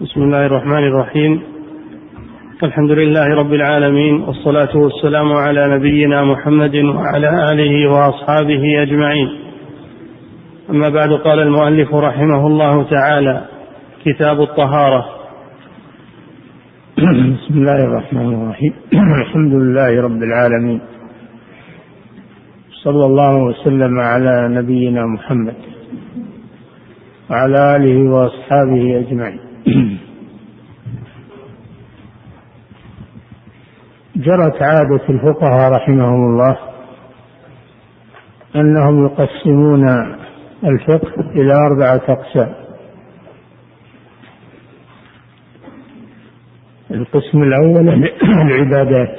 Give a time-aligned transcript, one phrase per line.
[0.00, 1.42] بسم الله الرحمن الرحيم.
[2.62, 9.28] الحمد لله رب العالمين والصلاة والسلام على نبينا محمد وعلى آله وأصحابه أجمعين.
[10.70, 13.44] أما بعد قال المؤلف رحمه الله تعالى
[14.04, 15.08] كتاب الطهارة.
[17.34, 18.72] بسم الله الرحمن الرحيم.
[19.22, 20.80] الحمد لله رب العالمين.
[22.84, 25.54] صلى الله وسلم على نبينا محمد
[27.30, 29.47] وعلى آله وأصحابه أجمعين.
[34.16, 36.56] جرت عادة الفقهاء رحمهم الله
[38.56, 39.88] أنهم يقسمون
[40.64, 42.54] الفقه إلى أربعة أقسام.
[46.90, 47.88] القسم الأول
[48.46, 49.18] العبادات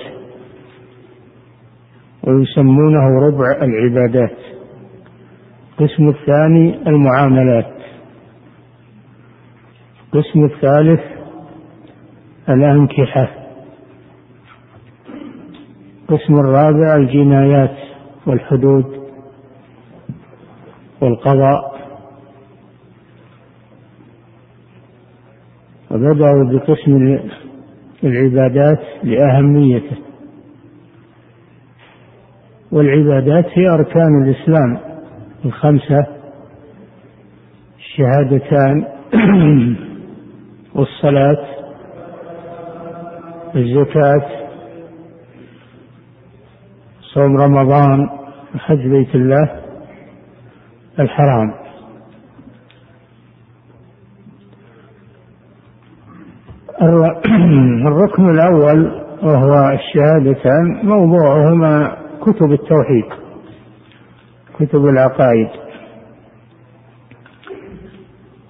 [2.24, 4.38] ويسمونه ربع العبادات.
[5.72, 7.79] القسم الثاني المعاملات.
[10.14, 11.00] القسم الثالث
[12.50, 13.30] الأنكحة.
[16.02, 17.76] القسم الرابع الجنايات
[18.28, 19.10] والحدود
[21.02, 21.80] والقضاء.
[25.92, 27.20] وبدأوا بقسم
[28.04, 29.98] العبادات لأهميته.
[32.72, 34.80] والعبادات هي أركان الإسلام
[35.46, 36.08] الخمسة.
[37.78, 38.86] الشهادتان.
[40.80, 41.46] والصلاة
[43.56, 44.26] الزكاة
[47.14, 48.10] صوم رمضان
[48.56, 49.62] وحج بيت الله
[51.00, 51.54] الحرام.
[57.88, 63.06] الركن الأول وهو الشهادتان موضوعهما كتب التوحيد
[64.60, 65.69] كتب العقائد.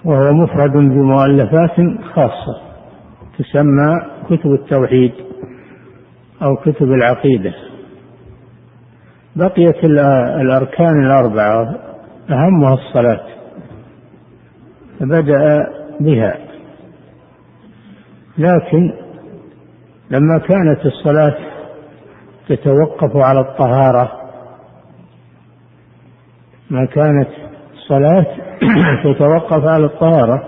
[0.05, 1.75] وهو مفرد بمؤلفات
[2.13, 2.61] خاصة
[3.37, 5.11] تسمى كتب التوحيد
[6.41, 7.53] أو كتب العقيدة.
[9.35, 9.83] بقيت
[10.41, 11.75] الأركان الأربعة
[12.29, 13.21] أهمها الصلاة
[14.99, 15.67] فبدأ
[15.99, 16.37] بها.
[18.37, 18.93] لكن
[20.11, 21.37] لما كانت الصلاة
[22.49, 24.11] تتوقف على الطهارة
[26.69, 27.48] ما كانت
[27.89, 28.25] الصلاة
[29.03, 30.43] تتوقف على الطهارة.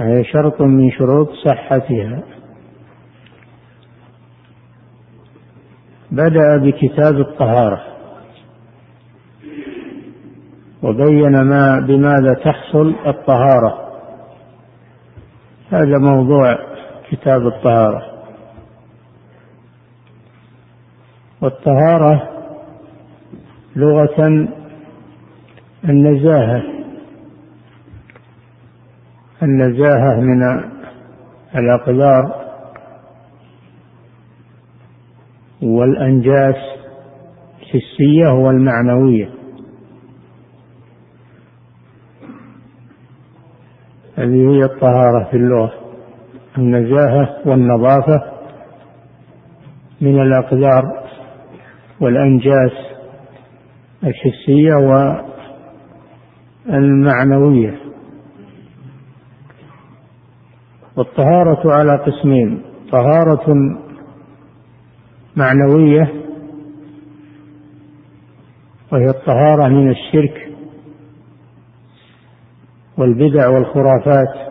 [0.00, 2.22] هي شرط من شروط صحتها.
[6.10, 7.82] بدأ بكتاب الطهارة.
[10.82, 13.92] وبين ما بماذا تحصل الطهارة.
[15.72, 16.58] هذا موضوع
[17.10, 18.02] كتاب الطهارة.
[21.42, 22.28] والطهارة
[23.76, 24.48] لغة
[25.84, 26.62] النزاهة.
[29.42, 30.42] النزاهة من
[31.56, 32.48] الأقدار
[35.62, 36.56] والأنجاس
[37.62, 39.30] الحسية والمعنوية.
[44.16, 45.72] هذه هي الطهارة في اللغة.
[46.58, 48.22] النزاهة والنظافة
[50.00, 51.08] من الأقدار
[52.00, 52.72] والأنجاس
[54.04, 54.74] الحسية
[56.68, 57.78] والمعنوية
[60.96, 62.62] والطهارة على قسمين.
[62.92, 63.54] طهارة
[65.36, 66.12] معنوية
[68.92, 70.48] وهي الطهارة من الشرك
[72.98, 74.48] والبدع والخرافات.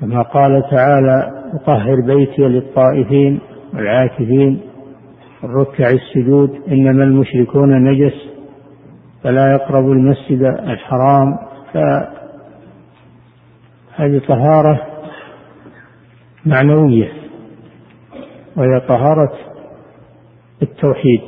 [0.00, 3.40] كما قال تعالى وطهر بيتي للطائفين
[3.74, 4.60] والعاكفين
[5.44, 8.14] الركع السجود إنما المشركون نجس
[9.22, 11.38] فلا يقربوا المسجد الحرام.
[13.96, 14.86] فهذه طهارة
[16.46, 17.12] معنوية
[18.56, 19.32] وهي طهارة
[20.62, 21.20] التوحيد.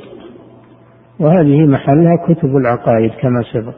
[1.19, 3.75] وهذه محلها كتب العقائد كما سبق.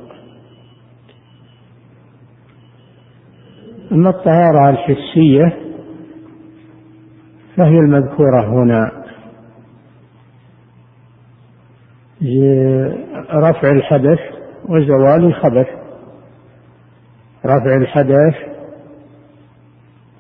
[3.92, 5.58] أما الطهارة الحسية
[7.58, 9.07] فهي المذكورة هنا.
[13.34, 14.20] رفع الحدث
[14.70, 15.68] وزوال الخبث
[17.46, 18.36] رفع الحدث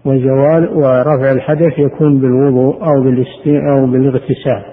[0.06, 3.04] وزوال ورفع الحدث يكون بالوضوء أو
[3.48, 4.66] أو بالاغتسال.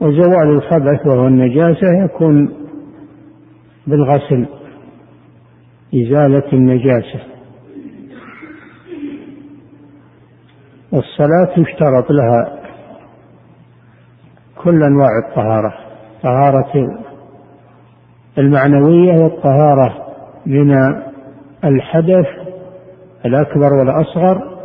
[0.00, 2.52] وزوال الخبث وهو النجاسة يكون
[3.86, 4.46] بالغسل
[5.94, 7.20] إزالة النجاسة.
[10.92, 12.55] والصلاة يشترط لها
[14.66, 15.74] كل أنواع الطهارة
[16.22, 17.02] طهارة
[18.38, 20.06] المعنوية والطهارة
[20.46, 20.74] من
[21.64, 22.26] الحدث
[23.24, 24.58] الأكبر والأصغر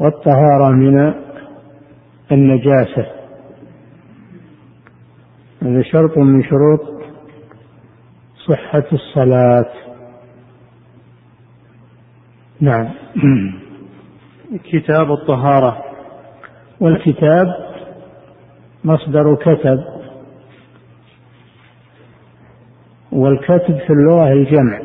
[0.00, 1.14] والطهارة من
[2.32, 3.06] النجاسة.
[5.62, 6.80] هذا شرط من شروط
[8.48, 9.70] صحة الصلاة.
[12.60, 12.88] نعم.
[14.72, 15.84] كتاب الطهارة.
[16.80, 17.67] والكتاب
[18.88, 19.78] مصدر كتب
[23.12, 24.80] والكتب في اللغة الجمع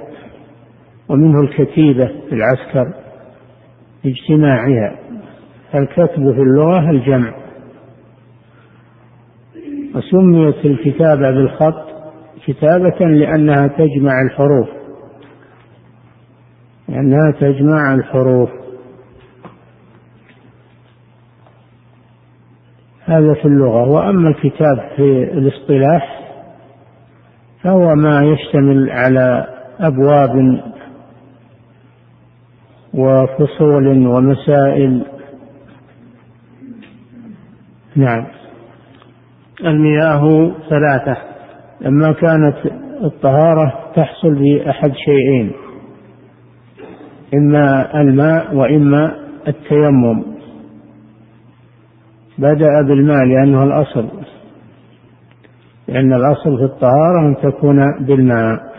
[1.10, 2.94] ومنه الكتيبة في العسكر
[4.06, 5.00] اجتماعها.
[5.76, 7.34] الكتب في اللغة الجمع.
[9.96, 11.88] وسميت الكتابة بالخط
[12.48, 14.70] كتابة لأنها تجمع الحروف.
[16.90, 18.50] لأنها تجمع الحروف.
[23.06, 23.90] هذا في اللغة.
[23.90, 26.20] وأما الكتاب في الاصطلاح
[27.64, 29.48] فهو ما يشتمل على
[29.80, 30.62] أبواب
[32.94, 35.06] وفصول ومسائل.
[37.96, 38.26] نعم.
[39.66, 41.18] المياه ثلاثة.
[41.82, 42.56] لما كانت
[43.04, 45.52] الطهارة تحصل بأحد شيئين
[47.34, 49.16] إما الماء وإما
[49.48, 50.33] التيمم.
[52.44, 54.10] بدأ بالماء لأنه الأصل.
[55.88, 58.74] لأن الأصل في الطهارة أن تكون بالماء.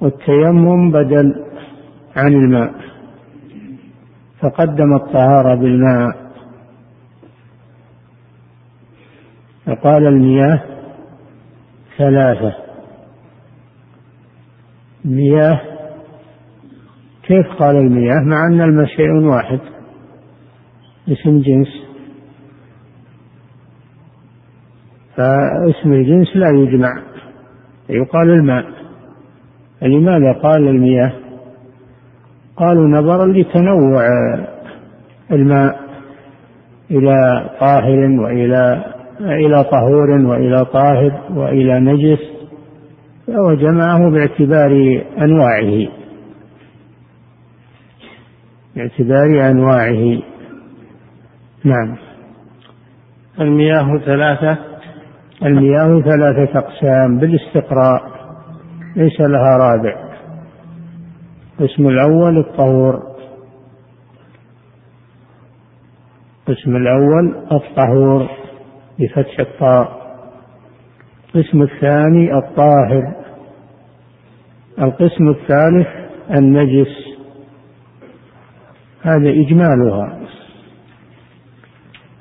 [0.00, 1.44] والتيمم بدل
[2.16, 2.72] عن الماء.
[4.40, 6.32] فقدم الطهارة بالماء.
[9.66, 10.62] فقال المياه
[11.98, 12.54] ثلاثة.
[15.04, 15.60] مياه
[17.22, 19.60] كيف قال المياه؟ مع أن الماء شيء واحد.
[21.08, 21.68] اسم جنس
[25.16, 27.02] فاسم الجنس لا يجمع
[27.88, 28.64] يقال الماء.
[29.82, 31.12] لماذا قال المياه؟
[32.56, 34.06] قالوا نظرا لتنوع
[35.32, 35.80] الماء
[36.90, 38.84] إلى طاهر وإلى
[39.20, 42.18] إلى طهور وإلى طاهر وإلى نجس
[43.26, 45.88] فهو جمعه باعتبار أنواعه.
[48.76, 50.31] باعتبار أنواعه.
[51.64, 51.96] نعم.
[53.40, 54.58] المياه ثلاثة.
[55.42, 58.02] المياه ثلاثة أقسام بالاستقراء.
[58.96, 60.12] ليس لها رابع.
[61.60, 63.02] القسم الأول الطهور.
[66.48, 68.28] القسم الأول الطهور
[68.98, 70.02] بفتح الطاء.
[71.34, 73.14] القسم الثاني الطاهر.
[74.78, 75.88] القسم الثالث
[76.30, 77.18] النجس.
[79.02, 80.21] هذا إجمالها.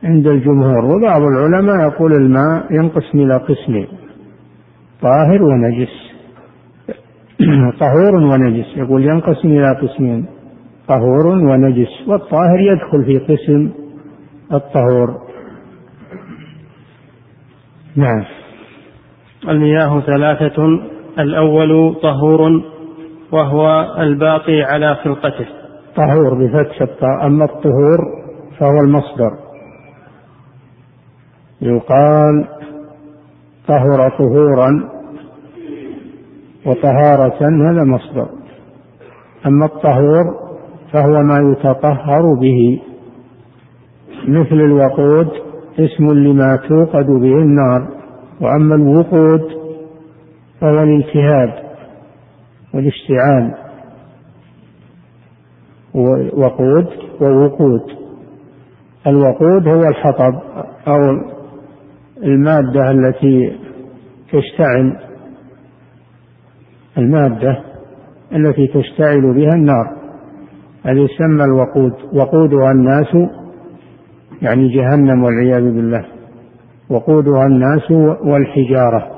[0.04, 3.88] عند الجمهور وبعض العلماء يقول الماء ينقسم إلى قسمين
[5.02, 6.12] طاهر ونجس
[7.82, 10.26] طهور ونجس يقول ينقسم إلى قسمين
[10.88, 13.70] طهور ونجس والطاهر يدخل في قسم
[14.54, 15.18] الطهور.
[17.96, 18.24] نعم.
[19.50, 20.66] المياه ثلاثة
[21.20, 22.62] الأول طهور
[23.32, 25.46] وهو الباقي على خلقته.
[25.96, 28.00] طهور بفتح الطاء أما الطهور
[28.60, 29.51] فهو المصدر.
[31.62, 32.48] يقال
[33.68, 34.90] طهر طهورا
[36.66, 37.40] وطهارة
[37.70, 38.30] هذا مصدر.
[39.46, 40.24] أما الطهور
[40.94, 42.82] فهو ما يتطهر به.
[44.28, 45.28] مثل الوقود
[45.80, 47.88] اسم لما توقد به النار.
[48.42, 49.42] وأما الوقود
[50.62, 51.64] فهو الالتهاب
[52.74, 53.54] والاشتعال.
[56.34, 56.88] وقود
[57.22, 57.82] ووقود.
[59.08, 60.34] الوقود هو الحطب
[60.88, 61.32] أو
[62.24, 63.60] المادة التي
[64.32, 65.00] تشتعل
[66.98, 67.64] المادة
[68.36, 69.98] التي تشتعل بها النار.
[70.86, 71.94] هذه يسمى الوقود.
[72.14, 73.30] وقودها الناس
[74.42, 76.06] يعني جهنم والعياذ بالله.
[76.90, 77.92] وقودها الناس
[78.24, 79.12] والحجارة.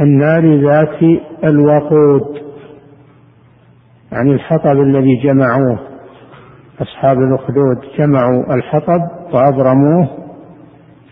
[0.00, 1.02] النار ذات
[1.44, 2.42] الوقود
[4.12, 5.91] يعني الحطب الذي جمعوه.
[6.82, 9.00] أصحاب الأخدود جمعوا الحطب
[9.34, 10.08] وأبرموه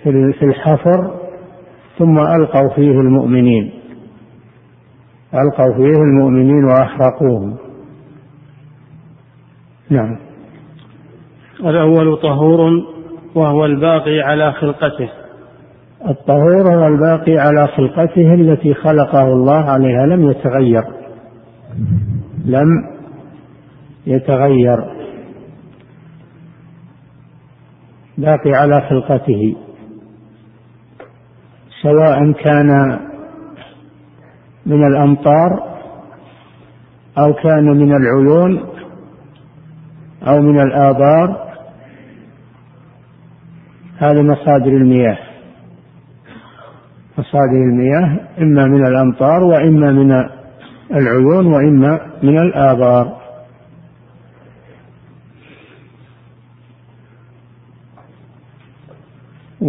[0.03, 1.11] في الحفر
[1.99, 3.71] ثم ألقوا فيه المؤمنين.
[5.35, 7.57] ألقوا فيه المؤمنين وأحرقوهم.
[9.91, 10.19] نعم.
[11.61, 12.71] الأول طهور
[13.35, 15.11] وهو الباقي على خلقته.
[16.09, 20.85] الطهور هو الباقي على خلقته التي خلقه الله عليها لم يتغير.
[22.45, 22.69] لم
[24.07, 25.00] يتغير.
[28.21, 29.57] باقي على خلقته
[31.83, 33.01] سواء كان
[34.67, 35.71] من الأمطار
[37.19, 38.65] أو كان من العيون
[40.29, 41.51] أو من الآبار
[43.99, 45.19] هذه مصادر المياه.
[47.19, 50.13] مصادر المياه إما من الأمطار وإما من
[50.95, 53.20] العيون وإما من الآبار.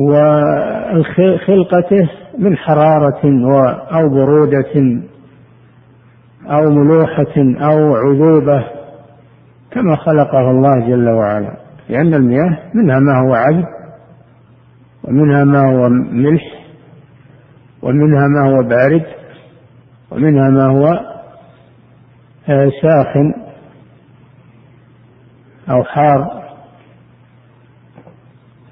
[0.09, 3.21] وخلقته من حرارة
[3.93, 5.01] أو برودة
[6.49, 8.63] أو ملوحة أو عذوبة
[9.71, 11.57] كما خلقه الله جل وعلا.
[11.89, 13.65] لأن المياه منها ما هو عذب
[15.03, 16.43] ومنها ما هو ملح
[17.81, 19.05] ومنها ما هو بارد
[20.11, 21.11] ومنها ما هو
[22.49, 23.33] آه، ساخن
[25.69, 26.40] أو حار.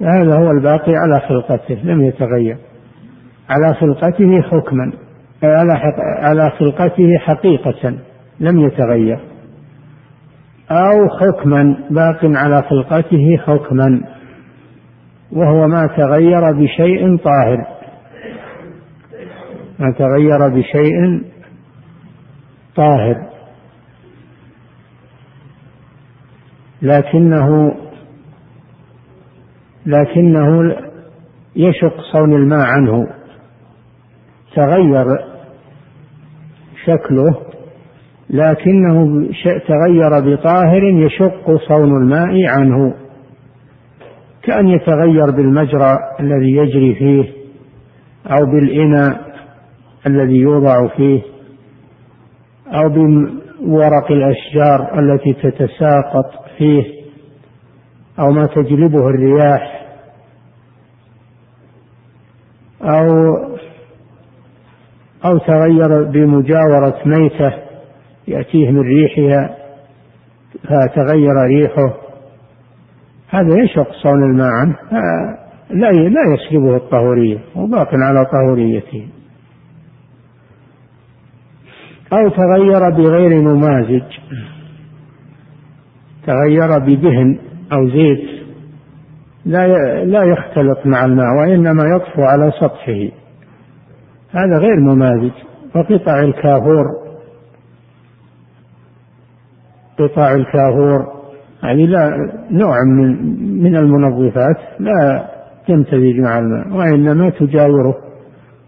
[0.01, 2.57] هذا هو الباقي على خلقته لم يتغير.
[3.49, 4.93] على خلقته حكما
[5.43, 5.73] على
[6.19, 7.97] على خلقته حقيقة
[8.39, 9.19] لم يتغير.
[10.71, 14.01] أو حكما باق على خلقته حكما
[15.31, 17.67] وهو ما تغير بشيء طاهر.
[19.79, 21.23] ما تغير بشيء
[22.75, 23.29] طاهر.
[26.81, 27.75] لكنه
[29.85, 30.75] لكنه
[31.55, 33.07] يشق صون الماء عنه.
[34.55, 35.05] تغير
[36.85, 37.35] شكله
[38.29, 39.27] لكنه
[39.67, 42.93] تغير بطاهر يشق صون الماء عنه.
[44.43, 47.23] كأن يتغير بالمجرى الذي يجري فيه
[48.27, 49.29] أو بالإناء
[50.07, 51.21] الذي يوضع فيه
[52.67, 56.98] أو بورق الأشجار التي تتساقط فيه.
[58.19, 59.85] أو ما تجلبه الرياح
[62.81, 63.07] أو
[65.25, 67.53] أو تغير بمجاورة ميتة
[68.27, 69.55] يأتيه من ريحها
[70.63, 71.93] فتغير ريحه.
[73.29, 74.75] هذا يشق صون الماء عنه.
[75.69, 79.07] لا لا يسلبه الطهورية وباق على طهوريته.
[82.13, 84.03] أو تغير بغير ممازج
[86.27, 88.39] تغير بدهن أو زيت
[89.45, 89.67] لا
[90.05, 93.09] لا يختلط مع الماء وإنما يطفو على سطحه.
[94.31, 95.31] هذا غير ممازج.
[95.75, 96.85] وقطع الكافور
[99.99, 101.19] قطع الكافور
[101.63, 102.09] هذه لا
[102.51, 105.29] نوع من من المنظفات لا
[105.67, 107.95] تمتزج مع الماء وإنما تجاوره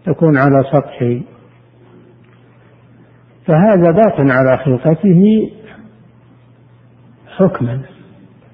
[0.06, 1.20] تكون على سطحه.
[3.46, 5.50] فهذا باق على خلقته
[7.36, 7.91] حكما.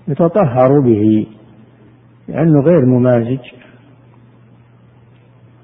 [0.09, 1.27] يتطهر به
[2.29, 3.41] لأنه غير ممازج.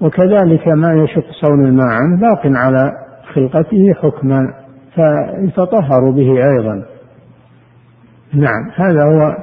[0.01, 2.91] وكذلك ما يشق صون الماء عنه باق على
[3.33, 4.53] خلقته حكما
[4.95, 6.85] فيتطهر به أيضا.
[8.33, 9.37] نعم هذا هو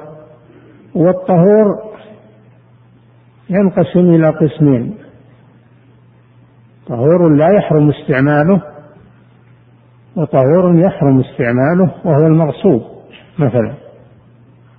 [0.95, 1.93] والطهور
[3.49, 4.97] ينقسم إلى قسمين.
[6.87, 8.61] طهور لا يحرم استعماله
[10.15, 12.81] وطهور يحرم استعماله وهو المغصوب
[13.39, 13.82] مثلا.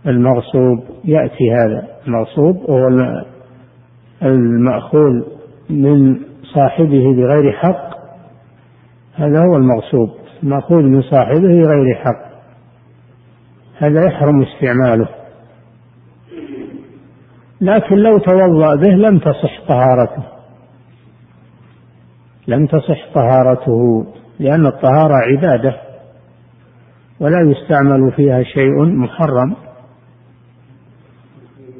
[0.06, 2.88] المغصوب يأتي هذا المغصوب وهو
[4.22, 5.22] المأخوذ
[5.70, 6.20] من
[6.54, 7.94] صاحبه بغير حق.
[9.14, 10.10] هذا هو المغصوب
[10.42, 12.24] المأخوذ من صاحبه بغير حق.
[13.78, 15.08] هذا يحرم استعماله.
[17.60, 20.24] لكن لو توضأ به لم تصح طهارته.
[22.48, 24.06] لم تصح طهارته
[24.38, 25.76] لأن الطهارة عبادة
[27.20, 29.56] ولا يستعمل فيها شيء محرم.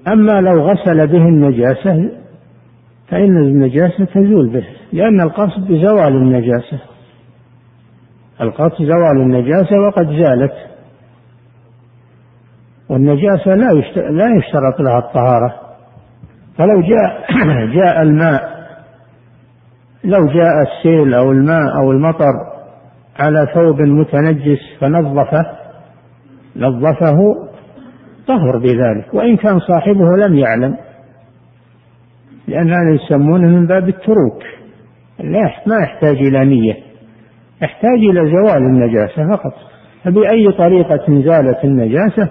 [0.09, 2.11] أما لو غسل به النجاسة
[3.09, 6.79] فإن النجاسة تزول به لأن القصد زوال النجاسة.
[8.41, 10.53] القصد زوال النجاسة وقد زالت.
[12.89, 13.73] والنجاسة لا
[14.11, 15.55] لا يشترط لها الطهارة.
[16.59, 17.27] فلو جاء
[17.79, 18.55] جاء الماء
[20.05, 22.33] لو جاء السيل أو الماء أو المطر
[23.19, 25.45] على ثوب متنجس فنظفه
[26.57, 27.19] نظفه
[28.27, 30.77] طهر بذلك وإن كان صاحبه لم يعلم
[32.49, 34.43] لأن هذا يسمونه من باب التروك
[35.19, 36.77] لا ما يحتاج إلى نية
[37.63, 39.55] يحتاج إلى زوال النجاسة فقط
[40.05, 42.31] فبأي طريقة زالت النجاسة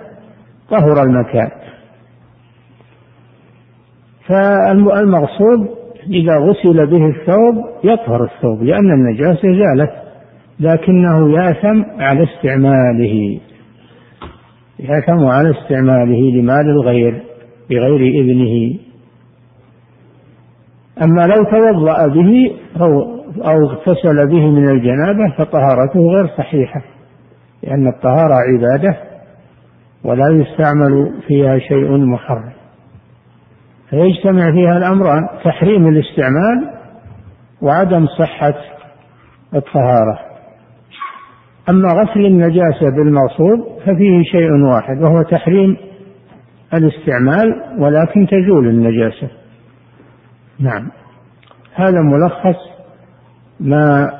[0.69, 1.49] طهر المكان.
[4.27, 5.69] فالمغصوب
[6.09, 9.91] إذا غسل به الثوب يطهر الثوب لأن النجاسة زالت
[10.59, 13.39] لكنه ياثم على استعماله.
[14.83, 17.23] ياثم على استعماله لمال الغير
[17.69, 18.79] بغير إذنه.
[21.03, 26.81] أما لو توضأ به أو أو اغتسل به من الجنابة فطهارته غير صحيحة
[27.63, 28.97] لأن الطهارة عبادة
[30.03, 32.53] ولا يستعمل فيها شيء محرم
[33.89, 36.69] فيجتمع فيها الأمران تحريم الاستعمال
[37.61, 38.55] وعدم صحة
[39.55, 40.32] الطهارة.
[41.69, 45.77] أما غسل النجاسة بالمغصوب ففيه شيء واحد وهو تحريم
[46.73, 49.27] الاستعمال ولكن تزول النجاسة.
[50.59, 50.91] نعم.
[51.73, 52.59] هذا ملخص
[53.59, 54.11] ما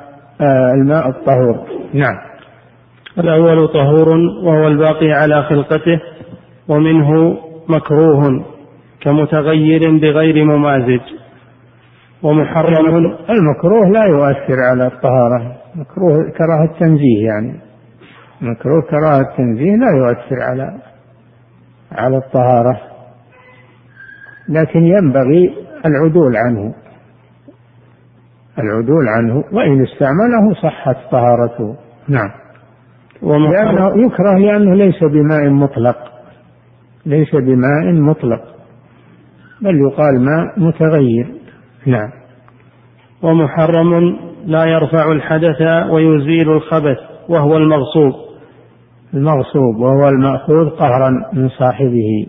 [0.42, 1.68] آه الماء الطهور.
[1.94, 2.16] نعم.
[3.18, 4.10] الأول طهور
[4.44, 6.00] وهو الباقي على خلقته
[6.68, 7.38] ومنه
[7.70, 8.46] مكروه
[9.02, 11.02] كمتغير بغير ممازج.
[12.24, 12.96] ومحرم.
[13.30, 15.56] المكروه لا يؤثر على الطهارة.
[15.76, 17.60] مكروه كراهة تنزيه يعني.
[18.42, 20.74] مكروه كراهة تنزيه لا يؤثر على
[21.92, 22.82] على الطهارة.
[24.50, 25.54] لكن ينبغي
[25.86, 26.74] العدول عنه.
[28.60, 31.76] العدول عنه وإن استعمله صحت طهارته.
[32.08, 32.30] نعم.
[33.22, 35.98] لأنه يكره لأنه ليس بماء مطلق.
[37.06, 38.42] ليس بماء مطلق.
[39.62, 41.43] بل يقال ماء متغير.
[41.86, 42.12] نعم.
[43.22, 45.62] ومحرم لا يرفع الحدث
[45.92, 46.98] ويزيل الخبث
[47.30, 48.14] وهو المغصوب.
[49.14, 52.28] المغصوب وهو المأخوذ قهرا من صاحبه.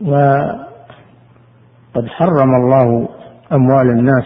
[0.00, 3.08] وقد حرم الله
[3.52, 4.24] أموال الناس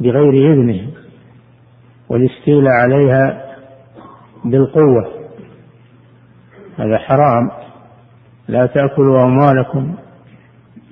[0.00, 0.90] بغير إذنه
[2.08, 3.44] والاستيلاء عليها
[4.44, 5.10] بالقوة.
[6.78, 7.50] هذا حرام.
[8.48, 9.94] لا تأكلوا أموالكم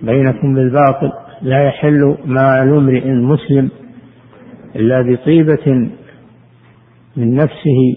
[0.02, 1.12] بينكم بالباطل.
[1.42, 3.70] لا يحل مال امرئ مسلم
[4.76, 5.90] إلا بطيبة
[7.16, 7.96] من نفسه.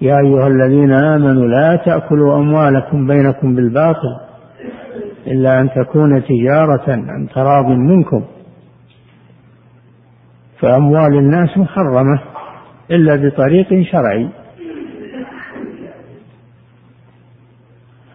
[0.00, 4.20] يا أيها الذين آمنوا لا تأكلوا أموالكم بينكم بالباطل
[5.26, 8.24] إلا أن تكون تجارة عن تراض منكم.
[10.60, 12.22] فأموال الناس محرمة
[12.90, 14.28] إلا بطريق شرعي.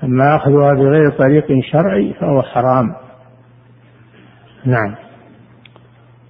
[0.04, 2.95] أما أخذها بغير طريق شرعي فهو حرام.
[4.65, 4.95] نعم.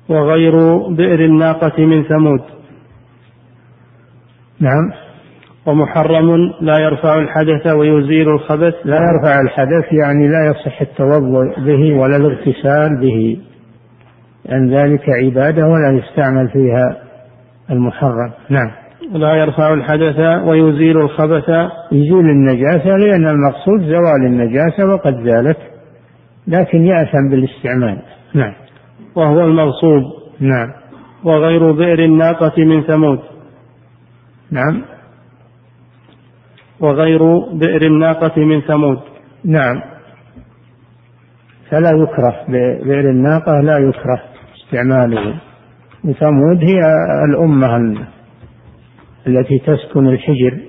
[0.10, 2.42] وغير بئر الناقة من ثمود.
[4.60, 4.92] نعم.
[5.65, 8.74] ومحرم لا يرفع الحدث ويزيل الخبث.
[8.86, 13.38] لا يرفع الحدث يعني لا يصح التوضؤ به ولا الاغتسال به.
[14.46, 16.98] لأن ذلك عبادة ولا يستعمل فيها
[17.72, 18.32] المحرم.
[18.50, 18.72] نعم.
[19.12, 21.50] لا يرفع الحدث ويزيل الخبث.
[21.92, 25.58] يزيل النجاسة لأن المقصود زوال النجاسة وقد زالت
[26.48, 28.02] لكن يأثم بالاستعمال.
[28.34, 28.54] نعم.
[29.15, 30.04] وهو المغصوب.
[30.39, 30.74] نعم.
[31.24, 33.20] وغير بئر الناقة من ثمود.
[34.52, 34.82] نعم.
[36.80, 37.20] وغير
[37.54, 39.00] بئر الناقة من ثمود.
[39.46, 39.82] نعم.
[41.70, 42.46] فلا يكره
[42.84, 44.24] بئر الناقة لا يكره
[44.58, 45.42] استعماله.
[46.04, 46.80] وثمود هي
[47.30, 47.78] الأمة
[49.28, 50.60] التي تسكن الحجر.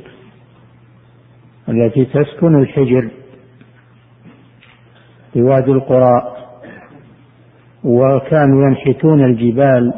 [1.68, 3.10] التي تسكن الحجر.
[5.32, 6.39] في وادي القرى.
[7.84, 9.92] وكانوا ينحتون الجبال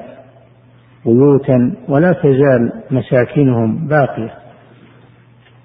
[1.07, 4.35] بيوتا ولا تزال مساكنهم باقية.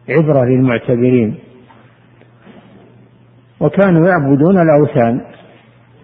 [0.09, 1.35] عبرة للمعتبرين.
[3.59, 5.21] وكانوا يعبدون الأوثان.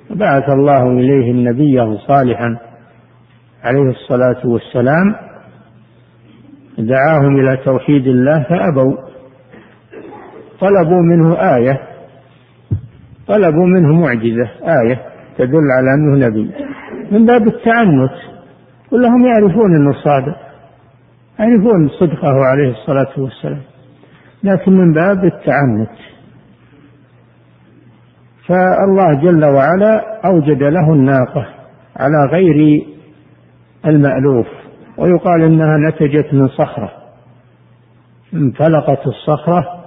[0.10, 2.58] بعث الله إليهم نبيه صالحا
[3.64, 5.16] عليه الصلاة والسلام.
[6.78, 8.98] دعاهم إلى توحيد الله فأبوا.
[10.60, 11.82] طلبوا منه آية.
[13.28, 14.50] طلبوا منه معجزة
[14.82, 15.13] آية.
[15.38, 16.52] تدل على أنه نبي.
[17.12, 18.12] من باب التعنت
[18.90, 20.38] كلهم يعرفون أنه صادق
[21.40, 23.62] يعرفون صدقه عليه الصلاة والسلام.
[24.44, 25.90] لكن من باب التعنت
[28.48, 31.48] فالله جل وعلا أوجد له الناقة
[31.98, 32.86] على غير
[33.86, 34.48] المألوف
[34.98, 36.92] ويقال إنها نتجت من صخرة.
[38.34, 39.84] انفلقت الصخرة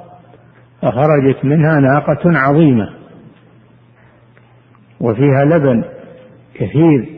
[0.83, 3.06] فخرجت منها ناقة عظيمة.
[5.01, 5.85] وفيها لبن
[6.55, 7.09] كثير.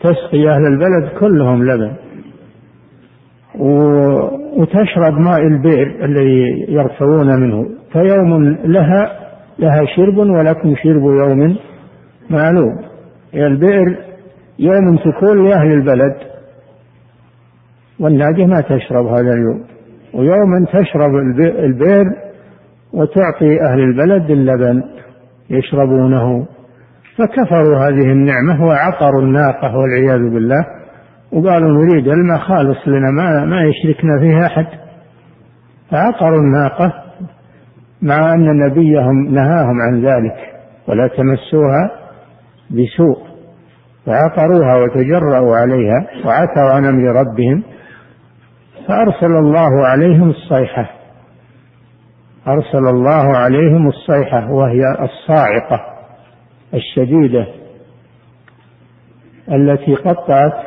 [0.00, 1.92] تسقي أهل البلد كلهم لبن.
[4.58, 7.70] وتشرب ماء البئر الذي يرفعون منه.
[7.92, 9.20] فيوم لها
[9.58, 11.56] لها شرب ولكم شرب يوم
[12.30, 12.78] معلوم.
[13.34, 13.98] البئر
[14.58, 16.16] يوم تكون لأهل البلد.
[18.00, 19.64] والناجة ما تشرب هذا اليوم.
[20.14, 22.04] ويوما تشرب البئر
[22.92, 24.82] وتعطي أهل البلد اللبن
[25.50, 26.46] يشربونه.
[27.18, 30.66] فكفروا هذه النعمة وعقروا الناقة والعياذ بالله
[31.32, 34.66] وقالوا نريد الماء خالص لنا ما ما يشركنا فيها أحد.
[35.90, 36.92] فعقروا الناقة
[38.02, 40.36] مع أن نبيهم نهاهم عن ذلك
[40.88, 41.90] ولا تمسوها
[42.70, 43.26] بسوء.
[44.06, 47.62] فعقروها وتجرأوا عليها وعتوا عن أمر ربهم
[48.88, 50.90] فأرسل الله عليهم الصيحة.
[52.48, 55.95] أرسل الله عليهم الصيحة وهي الصاعقة.
[56.74, 57.46] الشديدة
[59.52, 60.66] التي قطعت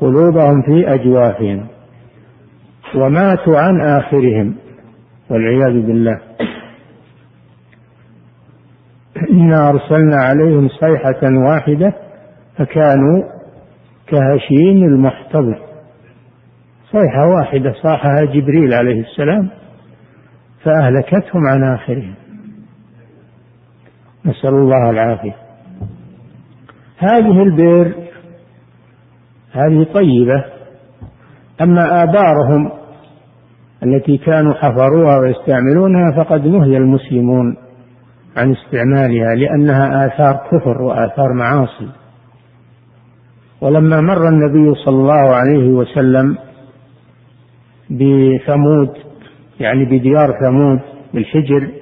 [0.00, 1.66] قلوبهم في أجوافهم
[2.94, 4.54] وماتوا عن آخرهم
[5.30, 6.20] والعياذ بالله.
[9.30, 11.92] إنا أرسلنا عليهم صيحة واحدة
[12.56, 13.22] فكانوا
[14.06, 15.58] كهشيم المحتضر.
[16.92, 19.50] صيحة واحدة صاحها جبريل عليه السلام
[20.64, 22.14] فأهلكتهم عن آخرهم.
[24.28, 25.36] نسأل الله العافية.
[26.98, 27.94] هذه البئر
[29.52, 30.44] هذه طيبة
[31.60, 32.70] أما آبارهم
[33.82, 37.56] التي كانوا حفروها ويستعملونها فقد نهي المسلمون
[38.36, 41.88] عن استعمالها لأنها آثار كفر وآثار معاصي.
[43.60, 46.38] ولما مر النبي صلى الله عليه وسلم
[47.90, 48.90] بثمود
[49.60, 50.80] يعني بديار ثمود
[51.14, 51.77] بالحجر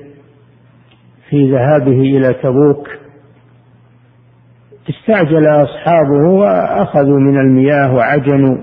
[1.31, 2.89] في ذهابه إلى تبوك
[4.89, 8.57] استعجل أصحابه وأخذوا من المياه وعجنوا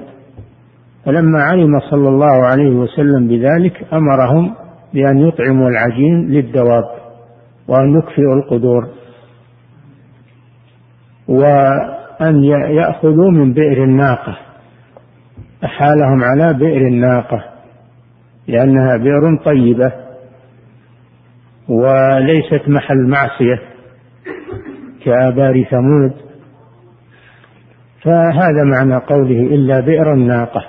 [1.05, 4.53] فلما علم صلى الله عليه وسلم بذلك أمرهم
[4.93, 6.83] بأن يطعموا العجين للدواب
[7.67, 8.87] وأن يكفئوا القدور
[11.27, 14.37] وأن يأخذوا من بئر الناقة
[15.65, 17.43] أحالهم على بئر الناقة
[18.47, 20.02] لأنها بئر طيبة.
[21.69, 23.61] وليست محل معصية
[25.05, 26.13] كآبار ثمود.
[28.03, 30.63] فهذا معنى قوله إلا بئر الناقة.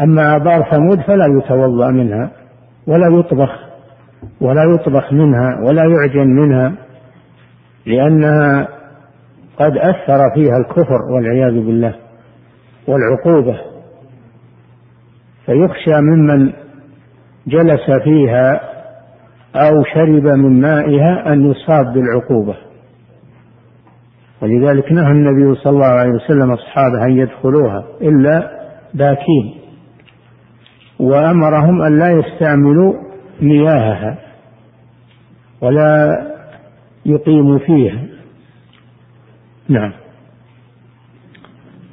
[0.00, 2.30] أما آبار ثمود فلا يتوضأ منها
[2.86, 3.50] ولا يطبخ
[4.40, 6.72] ولا يطبخ منها ولا يعجن منها
[7.86, 8.68] لأنها
[9.58, 11.94] قد أثر فيها الكفر والعياذ بالله
[12.88, 13.60] والعقوبة.
[15.46, 16.52] فيخشى ممن
[17.46, 18.71] جلس فيها
[19.56, 22.56] أو شرب من مائها أن يصاب بالعقوبة.
[24.42, 28.50] ولذلك نهى النبي صلى الله عليه وسلم أصحابه أن يدخلوها إلا
[28.94, 29.54] باكين
[31.00, 32.94] وأمرهم أن لا يستعملوا
[33.40, 34.18] مياهها
[35.60, 36.18] ولا
[37.06, 38.02] يقيموا فيها.
[39.68, 39.92] نعم.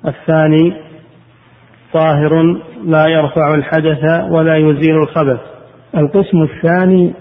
[0.07, 0.73] الثاني
[1.93, 2.43] طاهر
[2.83, 5.39] لا يرفع الحدث ولا يزيل الخبث.
[5.97, 7.13] القسم الثاني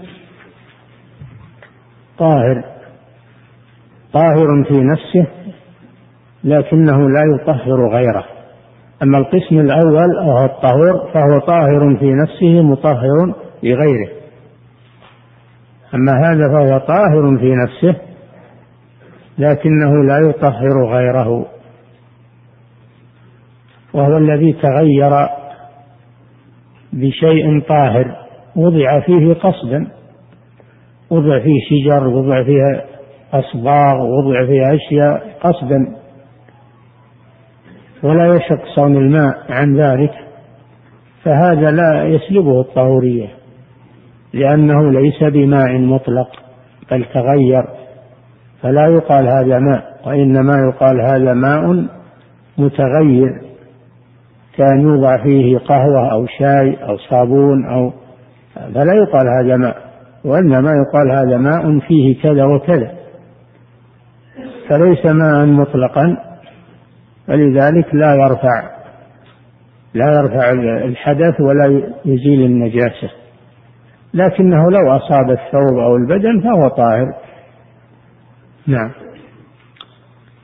[2.19, 2.63] طاهر
[4.13, 5.27] طاهر في نفسه
[6.43, 8.25] لكنه لا يطهر غيره.
[9.03, 14.09] أما القسم الأول وهو الطهور فهو طاهر في نفسه مطهر لغيره.
[15.93, 18.01] أما هذا فهو طاهر في نفسه
[19.37, 21.45] لكنه لا يطهر غيره.
[23.93, 25.27] وهو الذي تغير
[26.93, 28.15] بشيء طاهر
[28.55, 29.98] وضع فيه قصدا.
[31.09, 32.85] وضع فيه شجر وضع فيها
[33.33, 35.95] أصباغ وضع فيها أشياء قصدا.
[38.03, 40.13] ولا يشق صون الماء عن ذلك
[41.23, 43.27] فهذا لا يسلبه الطهورية
[44.33, 46.29] لأنه ليس بماء مطلق
[46.91, 47.63] بل تغير.
[48.61, 51.85] فلا يقال هذا ماء وإنما يقال هذا ماء
[52.57, 53.41] متغير
[54.57, 57.93] كان يوضع فيه قهوة أو شاي أو صابون أو
[58.53, 59.88] فلا يقال هذا ماء.
[60.25, 62.91] وإنما يقال هذا ماء فيه كذا وكذا.
[64.69, 66.17] فليس ماء مطلقا
[67.27, 68.79] فلذلك لا يرفع
[69.93, 70.51] لا يرفع
[70.85, 73.09] الحدث ولا يزيل النجاسة.
[74.13, 77.13] لكنه لو أصاب الثوب أو البدن فهو طاهر.
[78.67, 78.91] نعم.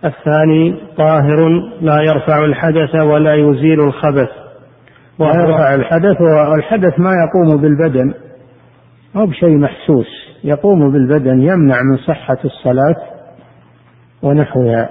[0.06, 1.50] الثاني طاهر
[1.82, 4.30] لا يرفع الحدث ولا يزيل الخبث.
[5.20, 8.14] لا يرفع الحدث والحدث ما يقوم بالبدن.
[9.15, 10.08] أو بشيء محسوس.
[10.43, 12.95] يقوم بالبدن يمنع من صحة الصلاة
[14.21, 14.89] ونحوها.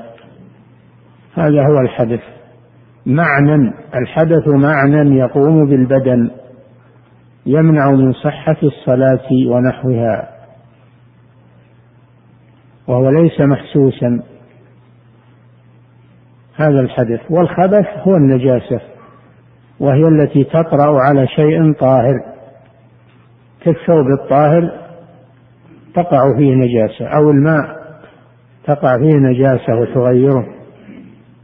[1.34, 2.20] هذا هو الحدث.
[3.06, 6.30] معنى الحدث معنى يقوم بالبدن
[7.46, 10.28] يمنع من صحة الصلاة ونحوها.
[12.88, 14.22] وهو ليس محسوسا.
[16.56, 17.20] هذا الحدث.
[17.30, 18.80] والخبث هو النجاسة
[19.80, 22.33] وهي التي تطرأ على شيء طاهر.
[23.64, 24.72] كالثوب الطاهر
[25.94, 27.76] تقع فيه نجاسة أو الماء
[28.66, 30.46] تقع فيه نجاسة وتغيره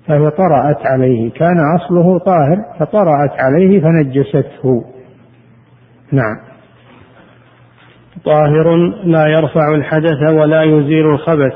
[0.07, 4.85] فهي طرأت عليه كان أصله طاهر فطرأت عليه فنجسته.
[6.13, 6.37] نعم.
[8.25, 11.53] طاهر لا يرفع الحدث ولا يزيل الخبث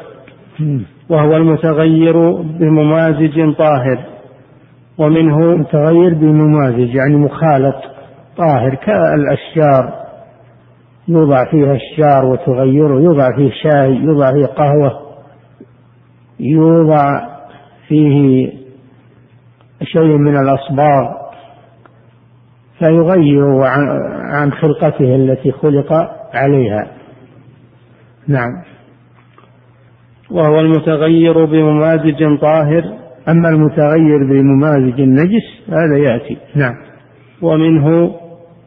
[1.08, 3.98] وهو المتغير بممازج طاهر
[4.98, 7.76] ومنه متغير بممازج يعني مخالط
[8.36, 10.03] طاهر كالأشجار.
[11.08, 15.00] يوضع فيها الشجار وتغيره يوضع فيه شاي يوضع فيه قهوة
[16.40, 17.20] يوضع
[17.88, 18.52] فيه
[19.82, 21.24] شيء من الأصباغ
[22.78, 23.62] فيغير
[24.32, 25.92] عن خلقته التي خلق
[26.34, 26.86] عليها.
[28.28, 28.62] نعم.
[30.30, 32.84] وهو المتغير بممازج طاهر.
[33.28, 36.36] أما المتغير بممازج النجس هذا يأتي.
[36.54, 36.74] نعم.
[37.42, 38.14] ومنه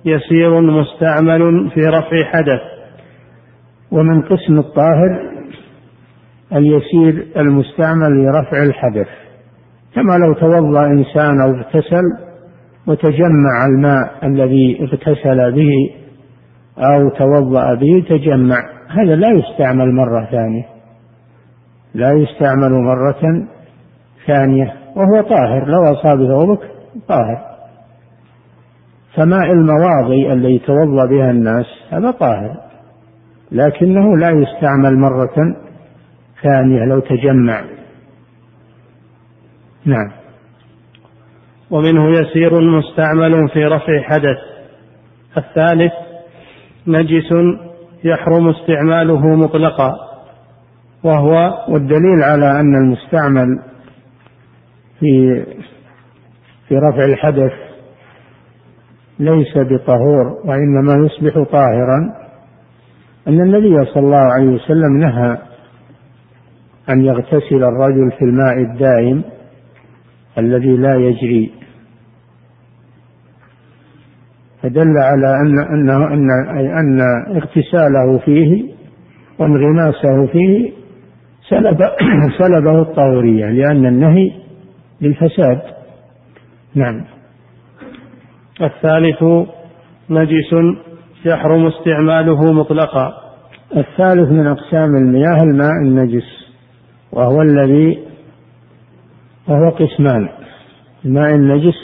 [0.06, 2.62] يسير مستعمل في رفع حدث.
[3.92, 5.38] ومن قسم الطاهر
[6.54, 9.08] اليسير المستعمل لرفع الحدث.
[9.96, 12.04] كما لو توضأ إنسان أو اغتسل
[12.88, 15.72] وتجمع الماء الذي اغتسل به
[16.78, 18.58] أو توضأ به تجمع.
[18.90, 20.66] هذا لا يستعمل مرة ثانية.
[21.94, 23.48] لا يستعمل مرة
[24.28, 24.74] ثانية.
[24.96, 25.68] وهو طاهر.
[25.68, 26.60] لو اصاب ثوبك
[27.08, 27.57] طاهر.
[29.18, 32.58] فماء المواضي الذي يتوضا بها الناس؟ هذا طاهر.
[33.52, 35.56] لكنه لا يستعمل مرة
[36.44, 37.62] ثانية لو تجمع.
[39.86, 40.12] نعم.
[41.72, 44.38] ومنه يسير مستعمل في رفع حدث.
[45.38, 45.94] الثالث
[46.88, 47.34] نجس
[48.04, 49.92] يحرم استعماله مطلقا.
[51.04, 53.60] وهو والدليل على أن المستعمل
[55.00, 55.44] في
[56.68, 57.67] في رفع الحدث
[59.20, 61.98] ليس بطهور وإنما يصبح طاهرا.
[63.28, 65.38] أن النبي صلى الله عليه وسلم نهى
[66.90, 69.24] أن يغتسل الرجل في الماء الدائم
[70.38, 71.52] الذي لا يجري.
[74.62, 77.02] فدل على أن أنه أن أن
[77.36, 78.74] اغتساله فيه
[79.40, 80.72] وانغماسه فيه
[81.50, 81.78] سلب
[82.38, 84.32] سلبه الطهورية لأن النهي
[85.02, 85.62] للفساد.
[86.76, 87.17] نعم.
[88.62, 89.24] الثالث
[90.10, 90.78] نجس
[91.26, 93.14] يحرم استعماله مطلقا.
[93.78, 96.48] الثالث من أقسام المياه الماء النجس
[97.12, 98.00] وهو الذي
[99.48, 100.30] وهو قسمان.
[101.06, 101.76] الماء النجس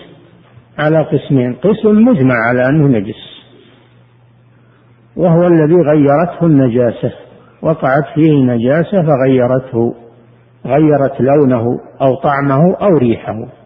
[0.79, 3.33] على قسمين قسم مجمع على أنه نجس
[5.17, 7.11] وهو الذي غيرته النجاسة
[7.61, 9.95] وقعت فيه نجاسة فغيرته
[10.65, 11.65] غيرت لونه
[12.01, 13.62] أو طعمه أو ريحه.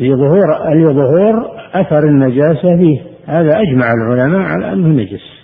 [0.00, 3.00] لظهور لظهور أثر النجاسة فيه.
[3.26, 5.40] هذا أجمع العلماء على أنه نجس.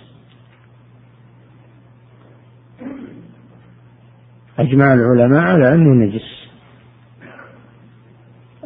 [4.59, 6.49] أجمع العلماء على أنه نجس.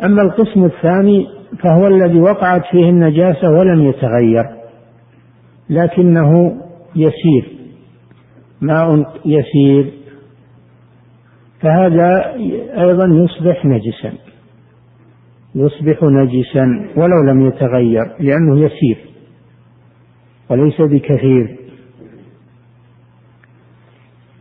[0.04, 1.28] أما القسم الثاني
[1.64, 4.46] فهو الذي وقعت فيه النجاسة ولم يتغير
[5.70, 6.62] لكنه
[6.96, 7.58] يسير.
[8.62, 9.92] ماء يسير.
[11.62, 12.36] فهذا
[12.78, 14.31] أيضا يصبح نجسا.
[15.56, 18.98] يصبح نجسا ولو لم يتغير لأنه يسير
[20.50, 21.58] وليس بكثير.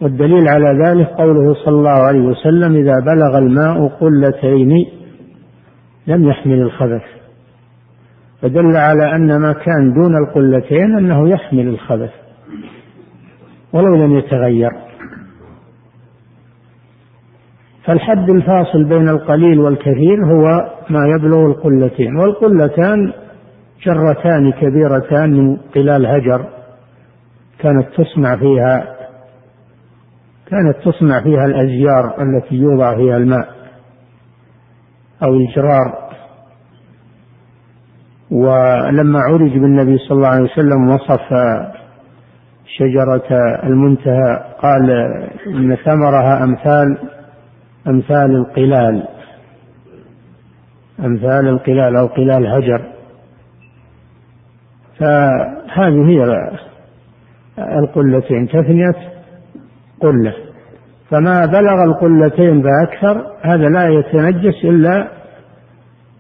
[0.01, 4.87] والدليل على ذلك قوله صلى الله عليه وسلم إذا بلغ الماء قلتين
[6.07, 7.03] لم يحمل الخبث.
[8.43, 12.11] فدل على أن ما كان دون القلتين أنه يحمل الخبث
[13.73, 14.90] ولو لم يتغير.
[17.85, 23.13] فالحد الفاصل بين القليل والكثير هو ما يبلغ القلتين والقلتان
[23.87, 26.47] جرتان كبيرتان من قلال هجر
[27.59, 28.97] كانت تصنع فيها
[30.47, 33.49] كانت تصنع فيها الأزيار التي يوضع فيها الماء
[35.23, 36.11] أو الجرار.
[38.31, 41.35] ولما عرج بالنبي صلى الله عليه وسلم وصف
[42.67, 44.91] شجرة المنتهى قال
[45.47, 46.99] إن ثمرها أمثال
[47.87, 49.09] أمثال القلال
[51.01, 52.83] أمثال القلال أو قلال هجر.
[54.99, 56.51] فهذه هي
[57.59, 58.95] القلتين تثنية
[60.01, 60.35] قلة.
[61.11, 65.09] فما بلغ القلتين فأكثر هذا لا يتنجس إلا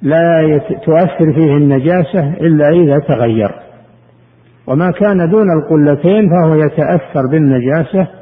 [0.02, 3.50] لا تؤثر فيه النجاسة إلا إذا تغير.
[4.66, 8.19] وما كان دون القلتين فهو يتأثر بالنجاسة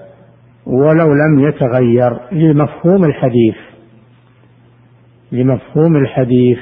[0.69, 3.57] ولو لم يتغير لمفهوم الحديث
[5.33, 6.59] لمفهوم الحديث.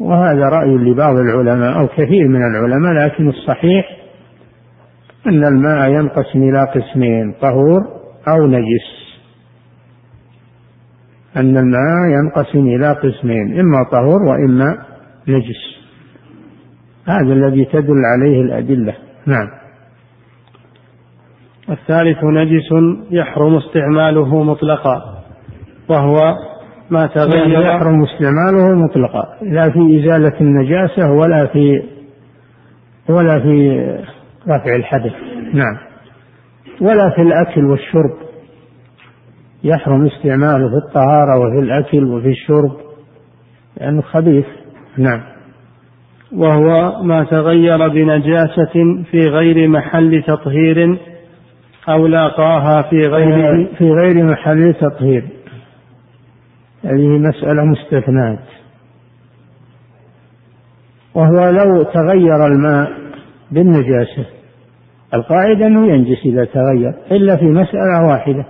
[0.00, 3.96] وهذا رأي لبعض العلماء أو كثير من العلماء لكن الصحيح
[5.26, 7.80] أن الماء ينقسم إلى قسمين طهور
[8.28, 9.16] أو نجس.
[11.36, 14.78] أن الماء ينقسم إلى قسمين إما طهور وإما
[15.28, 15.76] نجس.
[17.08, 18.94] هذا الذي تدل عليه الأدلة.
[19.26, 19.65] نعم.
[21.70, 25.02] الثالث نجس يحرم استعماله مطلقا
[25.88, 26.34] وهو
[26.90, 31.82] ما تغير يحرم استعماله مطلقا لا في إزالة النجاسة ولا في
[33.08, 33.80] ولا في
[34.48, 35.12] رفع الحدث.
[35.54, 35.76] نعم.
[36.80, 38.16] ولا في الأكل والشرب.
[39.64, 42.76] يحرم استعماله في الطهارة وفي الأكل وفي الشرب
[43.80, 44.46] لأنه خبيث.
[44.98, 45.20] نعم.
[46.32, 50.98] وهو ما تغير بنجاسة في غير محل تطهير
[51.88, 55.28] أو لاقاها في غير في غير محل تطهير.
[56.84, 58.44] هذه مسألة مستثنات
[61.14, 62.92] وهو لو تغير الماء
[63.50, 64.26] بالنجاسة.
[65.14, 68.46] القاعدة أنه ينجس إذا تغير إلا في مسألة واحدة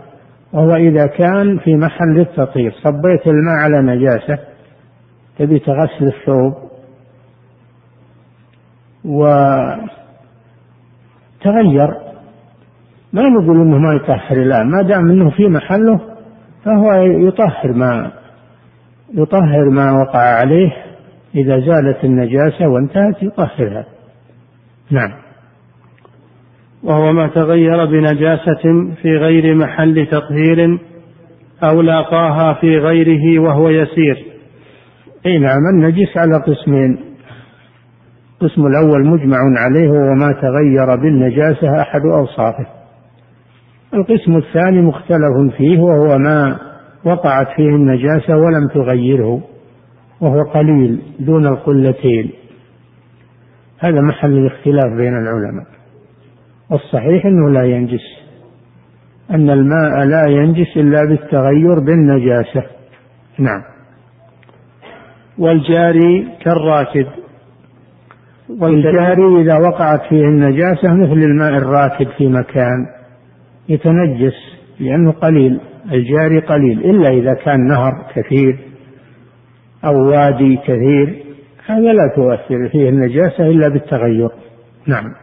[0.52, 2.72] وهو إذا كان في محل التطهير.
[2.72, 4.38] صبيت الماء على نجاسة
[5.38, 6.54] تبي تغسل الثوب
[11.44, 12.05] وتغير
[13.16, 16.00] ما نقول إنه ما يطهر الان ما دام إنه في محله
[16.64, 18.10] فهو يطهر ما
[19.14, 20.72] يطهر ما وقع عليه.
[21.34, 23.86] إذا زالت النجاسة وانتهت يطهرها.
[24.90, 25.12] نعم.
[26.82, 30.78] وهو ما تغير بنجاسة في غير محل تطهير
[31.64, 34.24] أو لاقاها في غيره وهو يسير.
[35.26, 36.98] أي نعم النجس على قسمين.
[38.42, 42.75] القسم الأول مجمع عليه وهو ما تغير بالنجاسة أحد أوصافه.
[43.94, 46.58] القسم الثاني مختلف فيه وهو ما
[47.04, 49.40] وقعت فيه النجاسة ولم تغيره
[50.20, 52.30] وهو قليل دون القلتين.
[53.78, 55.66] هذا محل الاختلاف بين العلماء.
[56.70, 58.04] والصحيح أنه لا ينجس
[59.30, 62.62] أن الماء لا ينجس إلا بالتغير بالنجاسة.
[63.38, 63.62] نعم.
[65.38, 67.06] والجاري كالراكد.
[68.60, 72.95] والجاري إذا وقعت فيه النجاسة مثل الماء الراكد في مكان.
[73.68, 74.34] يتنجس
[74.80, 75.60] لأنه قليل
[75.92, 78.58] الجاري قليل إلا إذا كان نهر كثير
[79.84, 81.26] أو وادي كثير
[81.66, 84.30] هذا لا تؤثر فيه النجاسة إلا بالتغير.
[84.86, 85.14] نعم.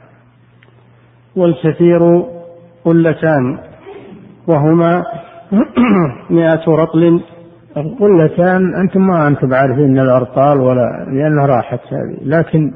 [1.36, 2.00] والكثير
[2.86, 3.60] قلتان
[4.48, 5.04] وهما
[6.30, 7.22] مئة رطل.
[8.00, 12.18] قلتان أنتم ما أنتم عارفين الأرطال ولا لأنها راحت هذه.
[12.22, 12.74] لكن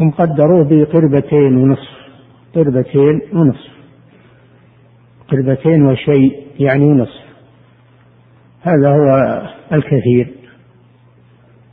[0.00, 1.90] هم قدروه بقربتين ونصف
[2.54, 3.75] قربتين ونصف.
[5.28, 7.26] قربتين وشيء يعني نصف.
[8.62, 10.34] هذا هو الكثير.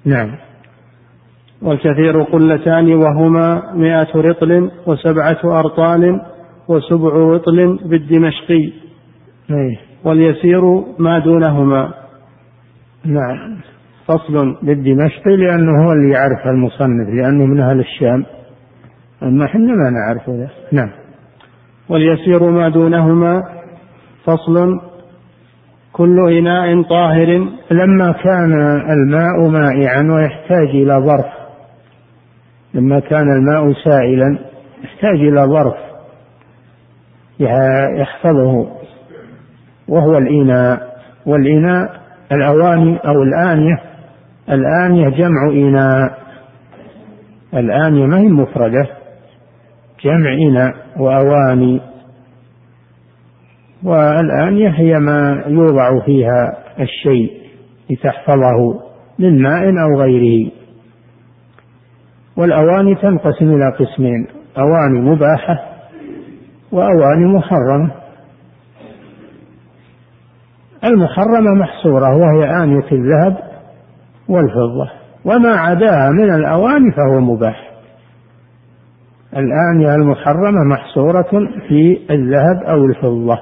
[0.06, 0.36] نعم.
[1.62, 6.22] والكثير قلتان وهما مائة رطل وسبعة أرطال
[6.68, 8.72] وسبع رطل بالدمشقي.
[9.52, 9.78] أيه.
[10.04, 10.62] واليسير
[11.00, 11.94] ما دونهما.
[13.06, 13.58] نعم.
[14.08, 14.58] فصل.
[14.64, 18.26] بالدمشقي لأنه هو اللي يعرف المصنف لأنه من أهل الشام.
[19.24, 20.50] أما إحنا ما نعرف ذا.
[20.72, 21.03] نعم.
[21.90, 23.44] واليسير ما دونهما
[24.26, 24.82] فصل
[25.94, 27.48] كل إناء طاهر.
[27.72, 28.54] لما كان
[28.90, 31.34] الماء مائعا ويحتاج إلى ظرف
[32.74, 34.40] لما كان الماء سائلا
[34.84, 35.76] يحتاج إلى ظرف
[38.00, 38.68] يحفظه
[39.88, 40.94] وهو الإناء.
[41.26, 43.84] والإناء الأواني أو الآنية
[44.50, 46.18] الآنية جمع إناء.
[47.54, 48.88] الآنية ما هي مفردة؟
[50.04, 51.82] جمع إناء وأواني.
[53.84, 57.32] والآنية هي ما يوضع فيها الشيء
[57.90, 58.82] لتحفظه
[59.20, 60.52] من ماء أو غيره.
[62.38, 65.66] والأواني تنقسم إلى قسمين أواني مباحة
[66.72, 67.92] وأواني محرمة.
[70.84, 73.38] المحرمة محصورة وهي آنية الذهب
[74.30, 74.92] والفضة.
[75.26, 77.73] وما عداها من الأواني فهو مباح.
[79.38, 83.40] الآنية المحرمة محصورة في الذهب أو الفضة.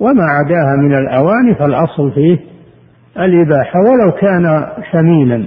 [0.00, 2.38] وما عداها من الأواني فالأصل فيه
[3.18, 5.46] الإباحة ولو كان ثمينا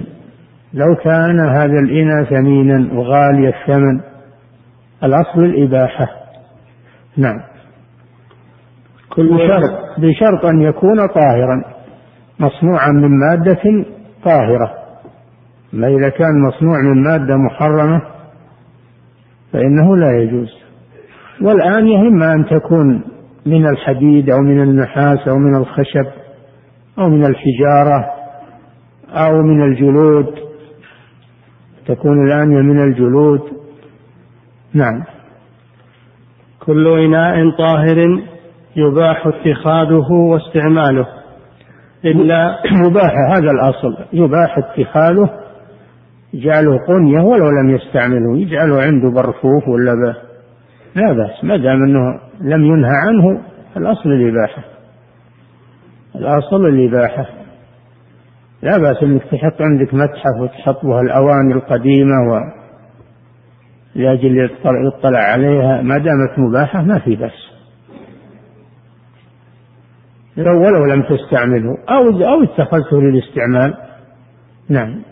[0.74, 4.00] لو كان هذا الإناء ثمينا وغالي الثمن.
[5.04, 6.08] الأصل الإباحة.
[7.16, 7.40] نعم.
[9.10, 11.64] كل شرط بشرط أن يكون طاهرا
[12.40, 13.84] مصنوعا من مادة
[14.24, 14.74] طاهرة.
[15.72, 18.15] ما إذا كان مصنوع من مادة محرمة
[19.52, 20.48] فإنه لا يجوز.
[21.42, 23.02] والآن إما أن تكون
[23.46, 26.06] من الحديد أو من النحاس أو من الخشب
[26.98, 28.04] أو من الحجارة
[29.10, 30.34] أو من الجلود.
[31.86, 33.40] تكون الآنية من الجلود.
[34.74, 35.04] نعم.
[36.66, 38.22] كل إناء طاهر
[38.76, 41.06] يباح اتخاذه واستعماله.
[42.04, 43.96] إلا مباح هذا الأصل.
[44.12, 45.45] يباح اتخاذه
[46.36, 50.16] يجعله قنية ولو لم يستعمله يجعله عنده برفوف ولا به
[50.96, 53.40] لا بأس ما دام أنه لم ينهى عنه
[53.76, 54.64] الأصل الإباحة.
[56.14, 57.26] الأصل الإباحة.
[58.62, 62.40] لا بأس أنك تحط عندك متحف وتحط بها الأواني القديمة و
[63.94, 64.50] لأجل
[64.86, 67.46] يطلع عليها ما دامت مباحة ما في بأس.
[70.36, 73.74] لو ولو لم تستعمله أو أو اتخذته للاستعمال.
[74.68, 75.02] نعم.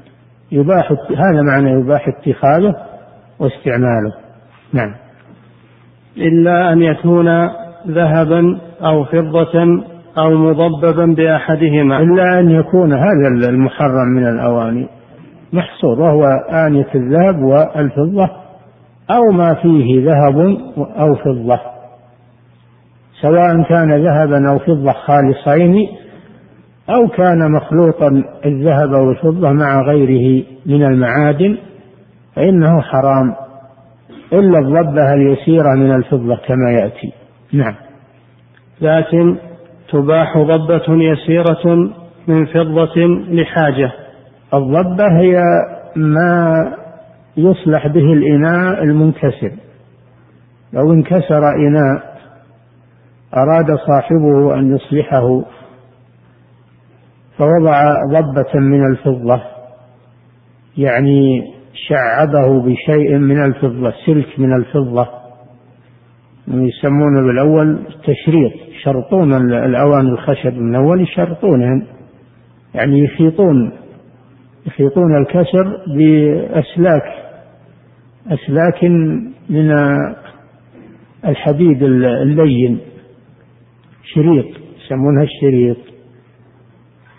[0.53, 2.74] يباح هذا معنى يباح اتخاذه
[3.38, 4.14] واستعماله.
[4.72, 4.95] نعم.
[6.16, 7.49] إلا أن يكون
[7.88, 9.84] ذهبا أو فضة
[10.18, 11.99] أو مضببا بأحدهما.
[11.99, 14.88] إلا أن يكون هذا المحرم من الأواني.
[15.53, 16.24] محصور وهو
[16.66, 18.30] آنية الذهب والفضة
[19.11, 20.38] أو ما فيه ذهب
[20.78, 21.61] أو فضة.
[23.22, 25.88] سواء كان ذهبا أو فضة خالصين
[26.91, 31.59] أو كان مخلوطا الذهب أو الفضة مع غيره من المعادن
[32.37, 33.35] فإنه حرام.
[34.32, 37.12] إلا الضبة اليسيرة من الفضة كما يأتي.
[37.53, 37.74] نعم.
[38.80, 39.37] لكن
[39.93, 41.93] تباح ضبة يسيرة
[42.28, 42.95] من فضة
[43.28, 43.93] لحاجة.
[44.55, 45.43] الضبة هي
[45.97, 46.55] ما
[47.37, 49.53] يصلح به الإناء المنكسر.
[50.72, 52.14] لو انكسر إناء
[53.37, 55.43] أراد صاحبه أن يصلحه.
[57.39, 59.43] فوضع ضبة من الفضة
[60.76, 61.43] يعني
[61.89, 65.09] شعبه بشيء من الفضة سلك من الفضة
[66.49, 71.87] يسمونه بالأول تشريط يشرطون الأواني الخشب من أول يشرطونهن
[72.74, 73.72] يعني يخيطون
[74.66, 77.03] يخيطون الكسر بأسلاك
[78.26, 78.85] أسلاك
[79.51, 79.70] من
[81.24, 82.78] الحديد اللين
[84.05, 84.47] شريط
[84.85, 85.93] يسمونها الشريط.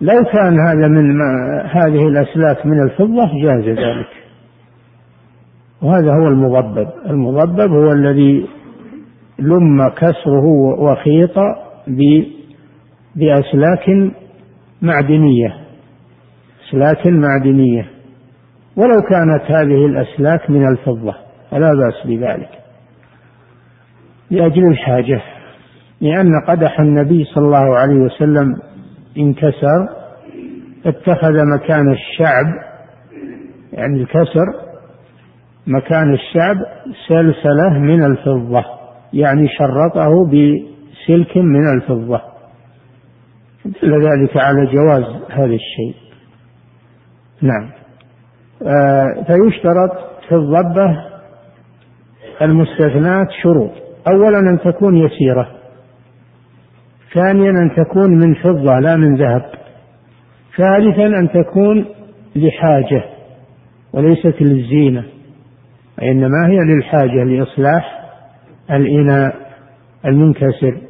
[0.02, 1.22] لو كان هذا من
[1.66, 4.10] هذه الأسلاك من الفضة جاز ذلك.
[5.82, 6.88] وهذا هو المضبب.
[7.06, 8.48] المضبب هو الذي
[9.40, 10.46] لم كسره
[10.80, 11.36] وخيط
[13.16, 14.14] بأسلاك
[14.82, 15.56] معدنية.
[16.68, 17.90] أسلاك معدنية.
[18.78, 21.16] ولو كانت هذه الأسلاك من الفضة
[21.52, 22.50] فلا بأس بذلك.
[24.32, 25.22] لأجل الحاجة
[26.02, 28.56] لأن قدح النبي صلى الله عليه وسلم
[29.18, 29.88] انكسر
[30.86, 32.46] اتخذ مكان الشعب
[33.74, 34.46] يعني الكسر
[35.68, 36.56] مكان الشعب
[37.08, 38.66] سلسلة من الفضة
[39.14, 42.22] يعني شرطه بسلك من الفضة.
[43.66, 45.96] دل ذلك على جواز هذا الشيء.
[47.42, 47.70] نعم.
[48.62, 49.92] آه فيشترط
[50.30, 51.06] في الضبة
[52.42, 53.72] المستثنات شروط.
[54.08, 55.55] أولا أن تكون يسيرة.
[57.16, 59.46] ثانيا أن تكون من فضة لا من ذهب.
[60.58, 61.86] ثالثا أن تكون
[62.36, 63.04] لحاجة
[63.94, 65.04] وليست للزينة
[65.98, 68.02] وإنما هي للحاجة لإصلاح
[68.72, 69.36] الإناء
[70.06, 70.82] المنكسر.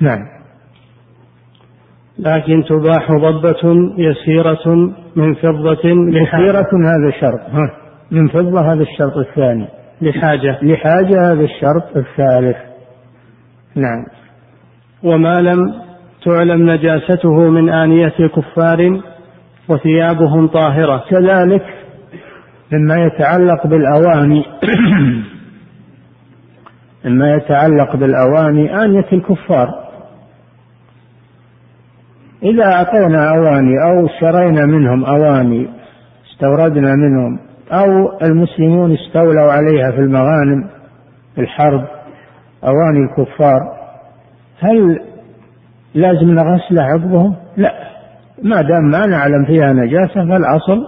[0.00, 0.32] نعم.
[2.18, 7.76] لكن تباح ضبة يسيرة من فضة يسيرة هذا شرط ها.
[8.10, 9.68] من فضة هذا الشرط الثاني.
[10.02, 10.58] لحاجة.
[10.62, 12.56] لحاجة هذا الشرط الثالث.
[13.76, 14.21] نعم.
[15.04, 15.74] وما لم
[16.24, 19.00] تعلم نجاسته من آنية كفار
[19.68, 21.04] وثيابهم طاهرة.
[21.10, 21.62] كذلك
[22.72, 24.44] مما يتعلق بالأواني
[27.04, 29.82] مما يتعلق بالأواني آنية الكفار.
[32.42, 35.68] إذا أعطينا أواني أو اشترينا منهم أواني
[36.32, 37.38] استوردنا منهم
[37.72, 40.68] أو المسلمون استولوا عليها في المغانم
[41.34, 41.84] في الحرب
[42.64, 43.81] أواني الكفار
[44.62, 45.00] هل
[45.94, 47.72] لازم نغسلها عقبهم؟ لا.
[48.42, 50.86] ما دام ما نعلم فيها نجاسة فالأصل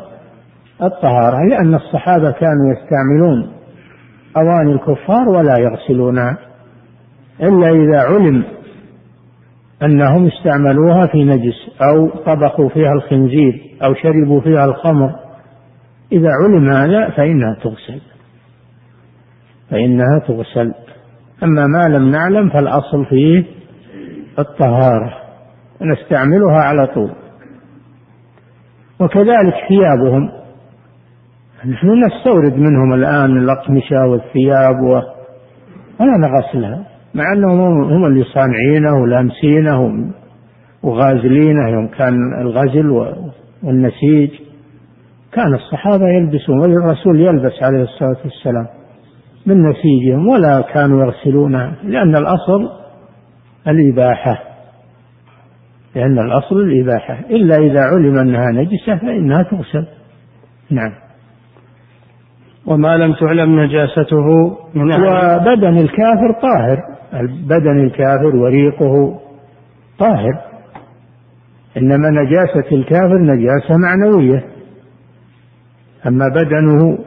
[0.83, 3.53] الطهارة لأن الصحابة كانوا يستعملون
[4.37, 6.39] أواني الكفار ولا يغسلونها
[7.41, 8.45] إلا إذا علم
[9.83, 15.15] أنهم استعملوها في نجس أو طبخوا فيها الخنزير أو شربوا فيها الخمر.
[16.13, 18.01] إذا علم هذا فإنها تغسل.
[19.71, 20.75] فإنها تغسل.
[21.43, 23.45] أما ما لم نعلم فالأصل فيه
[24.39, 25.13] الطهارة
[25.83, 27.11] نستعملها على طول.
[29.01, 30.31] وكذلك ثيابهم.
[31.67, 35.01] نحن نستورد منهم الآن الأقمشة والثياب و...
[36.01, 40.11] ولا نغسلها مع أنهم هم اللي صانعينه ولامسينه
[40.83, 43.17] وغازلينه يوم كان الغزل
[43.63, 44.31] والنسيج.
[45.33, 48.67] كان الصحابة يلبسون والرسول يلبس عليه الصلاة والسلام
[49.47, 52.84] من نسيجهم ولا كانوا يغسلونها لأن الأصل
[53.69, 54.55] الإباحة
[55.95, 57.21] لأن الأصل الإباحة.
[57.31, 59.87] إلا إذا علم أنها نجسة فإنها تغسل.
[60.71, 60.93] نعم.
[62.67, 66.79] وما لم تعلم نجاسته من أهل وبدن الكافر طاهر.
[67.49, 69.21] بدن الكافر وريقه
[69.99, 70.41] طاهر.
[71.77, 74.45] إنما نجاسة الكافر نجاسة معنوية.
[76.07, 76.99] أما بدنه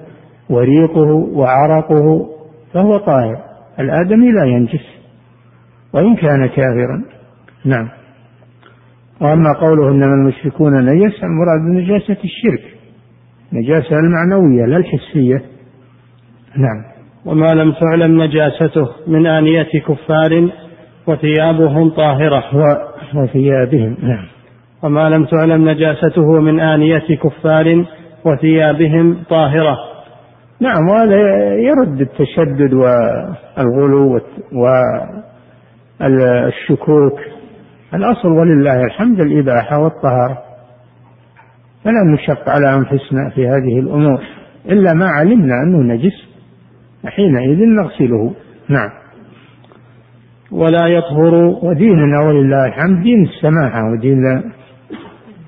[0.49, 2.29] وريقه وعرقه
[2.73, 3.43] فهو طاهر.
[3.79, 4.96] الآدمي لا ينجس.
[5.97, 7.03] وإن كان كافرا
[7.65, 7.89] نعم.
[9.21, 12.63] وأما قوله إنما المشركون نجس المراد بنجاسة الشرك
[13.53, 15.41] نجاسة المعنوية لا الحسية.
[16.57, 16.83] نعم.
[17.25, 20.49] وما لم تعلم نجاسته من آنية كفار
[21.07, 22.43] وثيابهم طاهرة.
[23.15, 24.25] وثيابهم نعم.
[24.83, 27.85] وما لم تعلم نجاسته من آنية كفار
[28.25, 29.77] وثيابهم طاهرة.
[30.61, 31.15] نعم وهذا
[31.55, 34.19] يرد التشدد والغلو
[36.01, 37.19] والشكوك
[37.93, 40.37] الأصل ولله الحمد الإباحة والطهارة.
[41.83, 44.21] فلا نشق على أنفسنا في هذه الأمور.
[44.65, 46.27] إلا ما علمنا أنه نجس.
[47.05, 48.33] حينئذ نغسله.
[48.69, 48.89] نعم.
[50.51, 51.33] ولا يطهر.
[51.63, 53.03] وديننا ولله الحمد.
[53.03, 54.43] دين السماحة ودين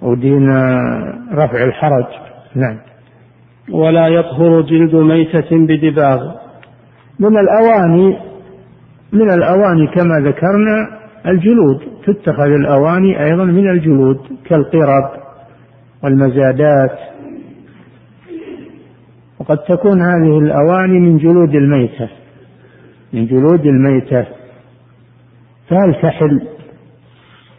[0.01, 0.49] ودين
[1.33, 2.05] رفع الحرج.
[2.55, 2.77] نعم.
[3.71, 6.35] ولا يطهر جلد ميتة بدباغ.
[7.19, 8.28] من الأواني
[9.13, 15.11] من الأواني كما ذكرنا الجلود تتخذ الأواني أيضا من الجلود كالقرب
[16.03, 16.99] والمزادات.
[19.39, 22.09] وقد تكون هذه الأواني من جلود الميتة
[23.13, 24.25] من جلود الميتة.
[25.69, 26.41] فهل تحل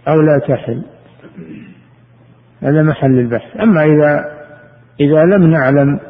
[0.08, 0.82] أو لا تحل؟
[2.62, 3.60] هذا محل البحث.
[3.60, 4.24] أما إذا
[5.00, 6.00] إذا لم نعلم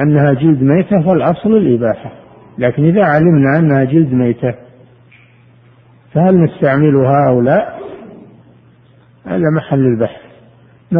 [0.00, 2.21] أنها جلد ميتة فالأصل الإباحة.
[2.58, 4.54] لكن إذا علمنا أنها جلد ميتة
[6.14, 7.78] فهل نستعملها أو لا
[9.26, 10.20] هذا محل البحث.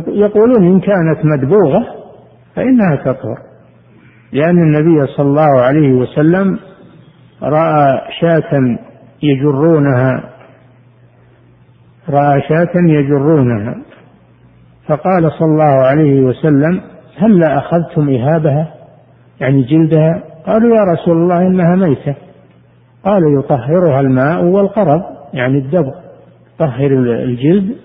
[0.08, 1.86] يقولون إن كانت مدبوغة
[2.56, 3.38] فإنها تطهر
[4.32, 6.58] لأن النبي صلى الله عليه وسلم
[7.42, 8.78] رأى شاة
[9.22, 10.30] يجرونها
[12.08, 13.82] رأى شاة يجرونها
[14.86, 16.80] فقال صلى الله عليه وسلم
[17.18, 18.74] هل لا أخذتم إهابها؟
[19.40, 22.14] يعني جلدها؟ قالوا يا رسول الله إنها ميتة.
[23.04, 25.02] قال يطهرها الماء والقرض
[25.34, 25.92] يعني الدبغ.
[26.58, 26.90] طهر
[27.24, 27.76] الجلد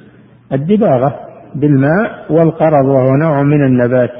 [0.54, 1.20] الدباغة
[1.56, 4.14] بالماء والقرض وهو نوع من النبات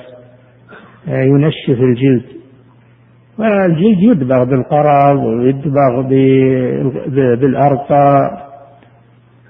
[1.08, 2.26] ينشف الجلد.
[3.40, 6.02] والجلد يدبغ بالقرض ويدبغ
[7.42, 8.32] بالأرقى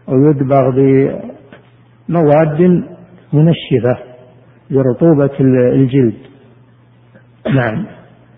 [0.07, 0.69] ويدبغ
[2.09, 2.83] بمواد
[3.33, 3.97] منشفة
[4.69, 5.39] لرطوبة
[5.73, 6.17] الجلد.
[7.55, 7.85] نعم.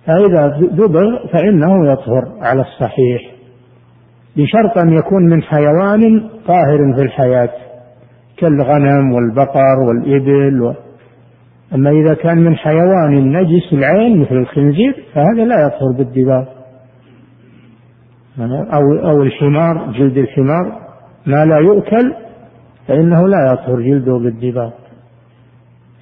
[0.05, 3.21] فإذا دبغ فإنه يطهر على الصحيح
[4.37, 7.49] بشرط أن يكون من حيوان طاهر في الحياة
[8.37, 10.73] كالغنم والبقر والإبل و...
[11.75, 16.45] أما إذا كان من حيوان نجس العين مثل الخنزير فهذا لا يطهر بالدباغ
[18.73, 20.79] أو أو الحمار جلد الحمار
[21.25, 22.13] ما لا يؤكل
[22.87, 24.71] فإنه لا يطهر جلده بالدباغ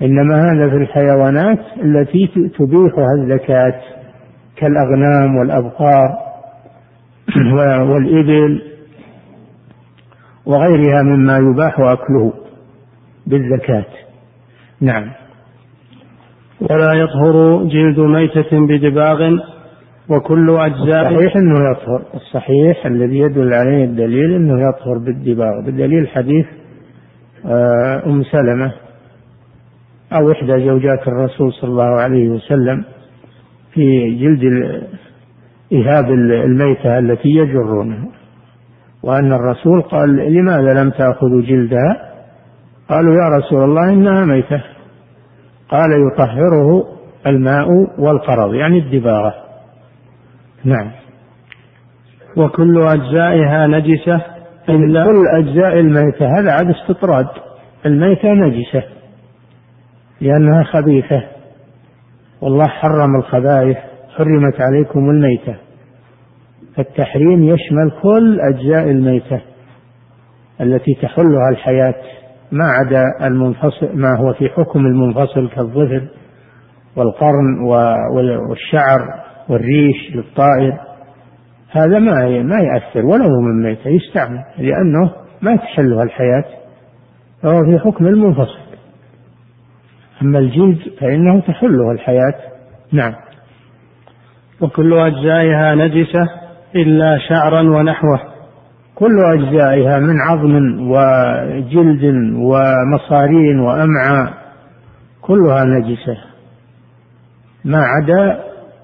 [0.01, 2.27] إنما هذا في الحيوانات التي
[2.57, 3.81] تبيحها الزكاة
[4.55, 6.17] كالأغنام والأبقار
[7.91, 8.61] والإبل
[10.45, 12.33] وغيرها مما يباح أكله
[13.27, 13.85] بالزكاة.
[14.81, 15.11] نعم.
[16.61, 19.37] ولا يطهر جلد ميتة بدباغ
[20.09, 22.01] وكل أجزاء الصحيح أنه يطهر.
[22.13, 25.61] الصحيح الذي يدل عليه الدليل أنه يطهر بالدباغ.
[25.65, 26.45] بالدليل حديث
[27.45, 28.86] آه، أم سلمة
[30.13, 32.85] أو إحدى زوجات الرسول صلى الله عليه وسلم
[33.73, 34.43] في جلد
[35.73, 36.05] إهاب
[36.45, 38.07] الميتة التي يجرونها.
[39.03, 42.13] وأن الرسول قال لماذا لم تأخذوا جلدها؟
[42.89, 44.63] قالوا يا رسول الله إنها ميتة.
[45.69, 46.85] قال يطهره
[47.27, 47.67] الماء
[47.99, 49.33] والقرض يعني الدباغة.
[50.63, 50.91] نعم.
[52.37, 54.21] وكل أجزائها نجسة؟
[54.69, 57.27] إلا كل أجزاء الميتة هذا عاد استطراد.
[57.85, 58.96] الميتة نجسة.
[60.21, 61.23] لأنها خبيثة.
[62.41, 63.77] والله حرم الخبائث
[64.17, 65.55] حرمت عليكم الميتة.
[66.75, 69.41] فالتحريم يشمل كل أجزاء الميتة
[70.61, 71.95] التي تحلها الحياة
[72.51, 76.07] ما عدا المنفصل ما هو في حكم المنفصل كالظفر
[76.95, 77.59] والقرن
[78.49, 78.99] والشعر
[79.49, 80.79] والريش للطائر.
[81.71, 85.11] هذا ما ما يأثر ولو من ميتة يستعمل لأنه
[85.41, 86.45] ما تحلها الحياة
[87.43, 88.66] فهو في حكم المنفصل.
[90.21, 92.35] أما الجلد فإنه تحله الحياة.
[92.91, 93.13] نعم.
[94.61, 96.27] وكل أجزائها نجسة
[96.75, 98.19] إلا شعرا ونحوه.
[98.95, 100.55] كل أجزائها من عظم
[100.91, 102.03] وجلد
[102.35, 104.33] ومصارين وأمعاء
[105.21, 106.17] كلها نجسة.
[107.65, 108.43] ما عدا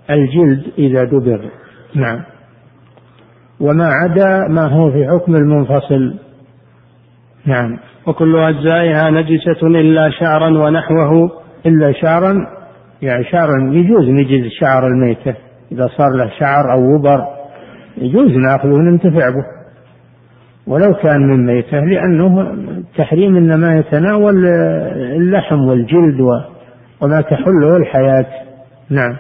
[0.10, 1.50] الجلد إذا دبر.
[1.96, 2.24] نعم.
[3.60, 6.16] وما عدا ما هو في حكم المنفصل.
[7.46, 7.78] نعم.
[8.08, 11.32] وكل أجزائها نجسة إلا شعرا ونحوه
[11.66, 12.48] إلا شعرا
[13.02, 15.36] يعني شعرا يجوز نجز شعر الميتة.
[15.72, 17.26] إذا صار له شعر أو وبر
[17.98, 19.46] يجوز نأخذه وننتفع به.
[20.68, 22.42] ولو كان من ميتة لأنه
[22.78, 24.46] التحريم إنما يتناول
[24.96, 26.22] اللحم والجلد
[27.02, 28.26] وما تحله الحياة.
[28.90, 29.18] نعم.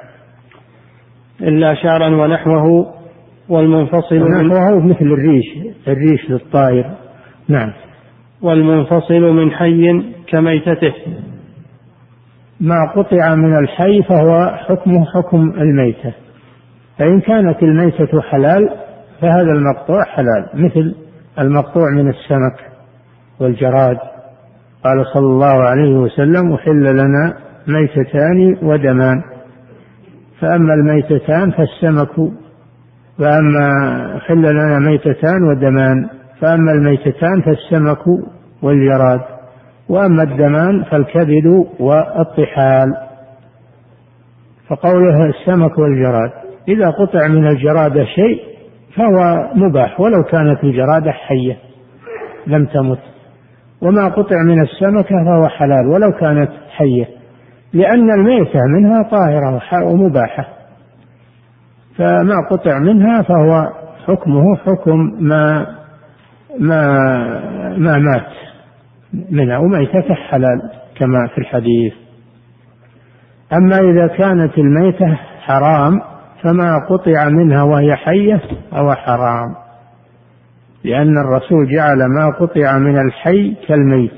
[1.41, 2.93] إلا شعرا ونحوه
[3.49, 5.45] والمنفصل ونحوه مثل الريش
[5.87, 6.91] الريش للطائر.
[7.49, 7.73] نعم.
[8.43, 10.93] والمنفصل من حي كميتته.
[12.59, 16.13] ما قطع من الحي فهو حكمه حكم الميتة.
[16.99, 18.69] فإن كانت الميتة حلال
[19.21, 20.95] فهذا المقطوع حلال مثل
[21.39, 22.71] المقطوع من السمك
[23.39, 23.97] والجراد.
[24.83, 27.33] قال صلى الله عليه وسلم أحل لنا
[27.67, 29.21] ميتتان ودمان.
[30.39, 32.31] فأما الميتتان فالسمك
[33.19, 33.69] فأما
[34.19, 36.09] حل لنا ميتتان ودمان.
[36.43, 38.07] فأما الميتتان فالسمك
[38.61, 39.21] والجراد
[39.89, 42.87] وأما الدمان فالكبد والطحال.
[44.69, 46.31] فقوله السمك والجراد
[46.67, 48.41] إذا قطع من الجرادة شيء
[48.95, 51.57] فهو مباح ولو كانت الجرادة حية
[52.47, 52.99] لم تمت.
[53.81, 57.07] وما قطع من السمكة فهو حلال ولو كانت حية
[57.73, 60.47] لأن الميتة منها طاهرة ومباحة.
[61.97, 63.69] فما قطع منها فهو
[64.07, 65.82] حكمه حكم ما
[66.59, 66.87] ما
[67.77, 68.27] ما مات.
[69.29, 70.61] منها وميتته حلال
[70.95, 71.93] كما في الحديث.
[73.53, 76.01] أما إذا كانت الميتة حرام
[76.43, 78.41] فما قطع منها وهي حية
[78.71, 79.55] فهو حرام.
[80.83, 84.13] لأن الرسول جعل ما قطع من الحي كالميت.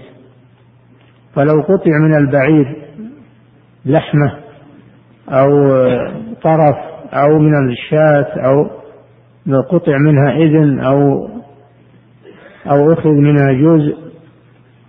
[1.36, 2.76] فلو قطع من البعير
[3.86, 4.34] لحمة
[5.30, 5.50] أو
[6.44, 6.76] طرف
[7.14, 8.70] أو من الشاة أو
[9.62, 11.30] قطع منها إذن أو
[12.68, 13.98] أو أخذ منها جزء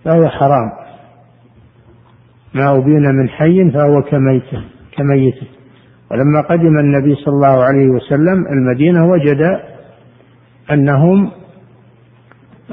[0.04, 0.70] فهو حرام.
[2.54, 4.50] ما أبين من حي فهو كميت
[4.96, 5.34] كميت.
[6.10, 9.60] ولما قدم النبي صلى الله عليه وسلم المدينة وجد
[10.70, 11.30] أنهم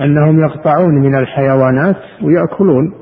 [0.01, 2.93] أنهم يقطعون من الحيوانات ويأكلون.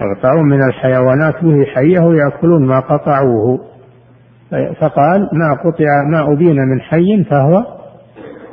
[0.00, 3.60] يقطعون من الحيوانات وهي حية ويأكلون ما قطعوه.
[4.80, 7.64] فقال ما قطع ما أبين من حي فهو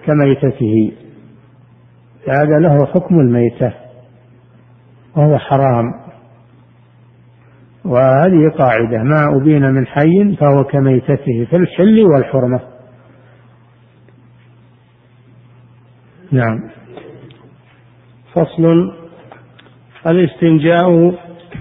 [0.05, 1.02] كميتته.
[2.25, 3.73] فهذا له حكم الميتة
[5.15, 6.03] وهو حرام.
[7.85, 12.59] وهذه قاعدة ما أبين من حي فهو كميتته في الحل والحرمة.
[16.31, 16.69] نعم.
[18.33, 18.93] فصل.
[20.07, 21.13] الاستنجاء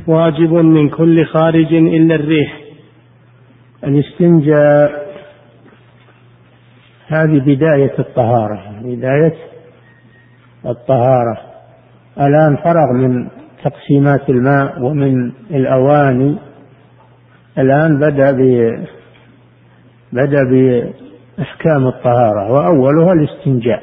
[0.07, 2.63] واجب من كل خارج إلا الريح.
[3.85, 5.03] الاستنجاء
[7.07, 9.52] هذه بداية الطهارة بداية
[10.67, 11.37] الطهارة.
[12.21, 13.29] الآن فرغ من
[13.65, 16.39] تقسيمات الماء ومن الأواني.
[17.59, 18.41] الآن بدأ ب
[20.13, 23.83] بدأ بإحكام الطهارة وأولها الاستنجاء.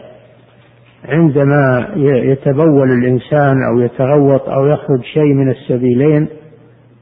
[1.05, 1.87] عندما
[2.31, 6.27] يتبول الإنسان أو يتغوط أو يخرج شيء من السبيلين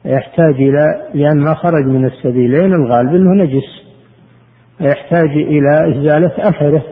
[0.06, 3.88] يحتاج إلى لأن ما خرج من السبيلين الغالب أنه نجس.
[4.80, 6.84] يحتاج إلى إزالة أثره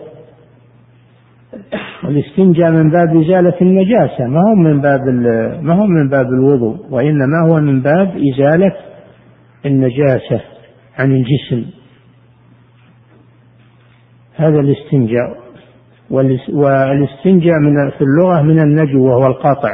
[2.05, 5.01] والاستنجاء من باب إزالة النجاسة ما هو من باب
[5.61, 8.75] ما هو من باب الوضوء وإنما هو من باب إزالة
[9.65, 10.41] النجاسة
[10.99, 11.69] عن الجسم.
[14.35, 15.45] هذا الاستنجاء.
[16.53, 19.71] والاستنجاء من في اللغة من النجو وهو القطع.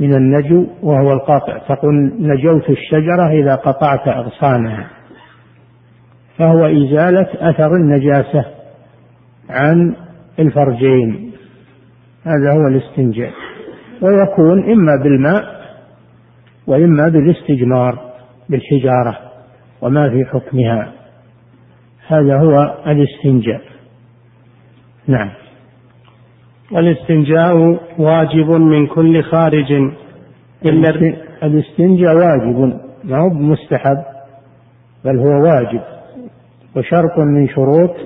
[0.00, 1.58] من النجو وهو القطع.
[1.58, 4.90] تقول نجوت الشجرة إذا قطعت أغصانها.
[6.38, 8.44] فهو إزالة أثر النجاسة
[9.50, 9.96] عن
[10.38, 11.32] الفرجين.
[12.24, 13.32] هذا هو الاستنجاء.
[14.02, 15.62] ويكون إما بالماء
[16.66, 17.98] وإما بالاستجمار
[18.48, 19.18] بالحجارة
[19.82, 20.92] وما في حكمها.
[22.08, 23.62] هذا هو الاستنجاء.
[25.06, 25.30] نعم.
[26.72, 27.56] والاستنجاء
[27.98, 29.72] واجب من كل خارج.
[30.64, 34.04] إلا الاستنجاء واجب ما هو مستحب
[35.04, 35.91] بل هو واجب.
[36.76, 37.96] وشرط من شروط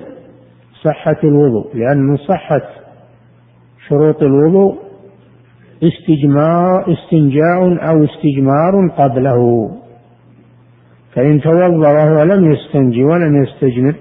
[0.83, 2.61] صحة الوضوء لأن من صحة
[3.87, 4.77] شروط الوضوء
[5.83, 9.71] استجمار استنجاء أو استجمار قبله.
[11.13, 13.95] فإن توضأ وهو لم يستنجي ولم يستجمر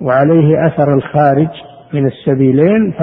[0.00, 1.48] وعليه أثر الخارج
[1.94, 2.94] من السبيلين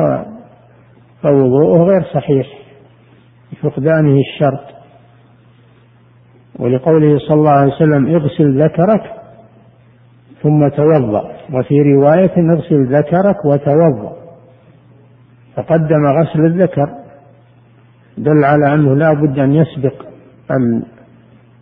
[1.24, 2.48] فوضوءه غير صحيح
[3.54, 4.76] لفقدانه الشرط.
[6.60, 9.25] ولقوله صلى الله عليه وسلم اغسل ذكرك
[10.46, 11.24] ثم توضأ.
[11.54, 14.14] وفي رواية اغسل ذكرك وتوضأ.
[15.56, 16.90] فقدم غسل الذكر.
[18.18, 20.06] دل على أنه لا بد أن يسبق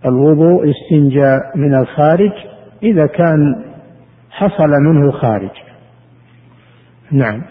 [0.05, 2.31] الوضوء استنجاء من الخارج
[2.83, 3.63] إذا كان
[4.31, 5.51] حصل منه خارج.
[7.11, 7.41] نعم.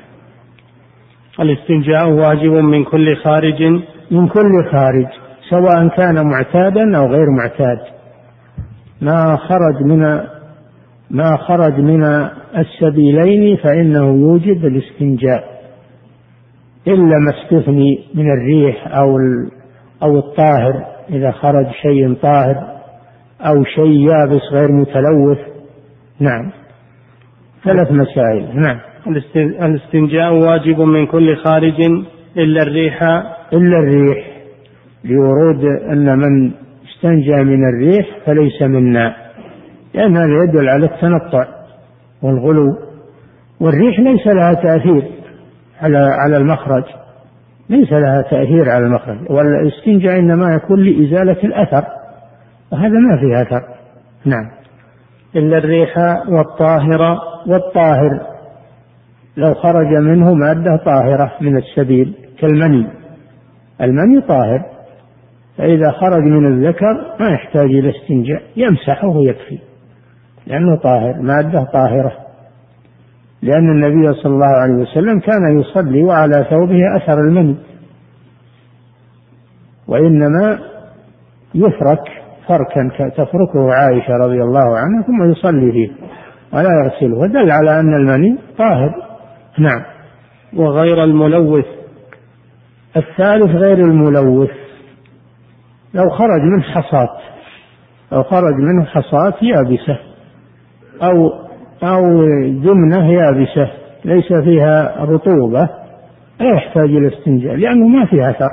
[1.40, 3.62] الاستنجاء واجب من كل خارج؟
[4.10, 5.06] من كل خارج
[5.50, 7.78] سواء كان معتادا أو غير معتاد.
[9.00, 10.20] ما خرج من
[11.12, 12.04] ما خرج من
[12.56, 15.62] السبيلين فإنه يوجب الاستنجاء
[16.88, 19.16] إلا ما استثني من الريح أو
[20.02, 22.72] أو الطاهر إذا خرج شيء طاهر
[23.40, 25.38] أو شيء يابس غير متلوث.
[26.20, 26.50] نعم.
[27.64, 28.60] ثلاث مسائل.
[28.60, 28.78] نعم.
[29.62, 31.80] الاستنجاء واجب من كل خارج
[32.36, 33.02] إلا الريح.
[33.52, 34.32] إلا الريح.
[35.04, 36.52] لورود أن من
[36.88, 39.21] استنجى من الريح فليس منا.
[39.94, 41.46] لأن هذا يدل على التنطع
[42.22, 42.78] والغلو.
[43.60, 45.10] والريح ليس لها تأثير
[45.80, 46.84] على على المخرج
[47.70, 49.30] ليس لها تأثير على المخرج.
[49.30, 51.84] والاستنجاء إنما يكون لإزالة الأثر
[52.72, 53.62] وهذا ما فيه أثر.
[54.24, 54.50] نعم.
[55.36, 58.20] إلا الريح والطاهرة والطاهر
[59.36, 62.86] لو خرج منه مادة طاهرة من السبيل كالمني.
[63.80, 64.66] المني طاهر
[65.58, 69.58] فإذا خرج من الذكر ما يحتاج إلى استنجاء يمسحه ويكفي.
[70.46, 72.12] لأنه طاهر مادة طاهرة.
[73.42, 77.56] لأن النبي صلى الله عليه وسلم كان يصلي وعلى ثوبه أثر المني
[79.88, 80.58] وإنما
[81.54, 82.02] يفرك
[82.48, 85.90] فركا تفركه عائشة رضي الله عنها ثم يصلي فيه
[86.52, 87.18] ولا يغسله.
[87.18, 88.94] ودل على أن المني طاهر.
[89.58, 89.82] نعم.
[90.56, 91.66] وغير الملوث.
[92.96, 94.50] الثالث غير الملوث.
[95.94, 97.18] لو خرج من حصاة
[98.12, 100.11] لو خرج منه حصاة يابسة.
[101.02, 101.32] أو
[101.82, 103.70] أو جمنة يابسة
[104.04, 105.68] ليس فيها رطوبة
[106.40, 108.50] لا يحتاج إلى استنجاء لأنه ما فيه أثر.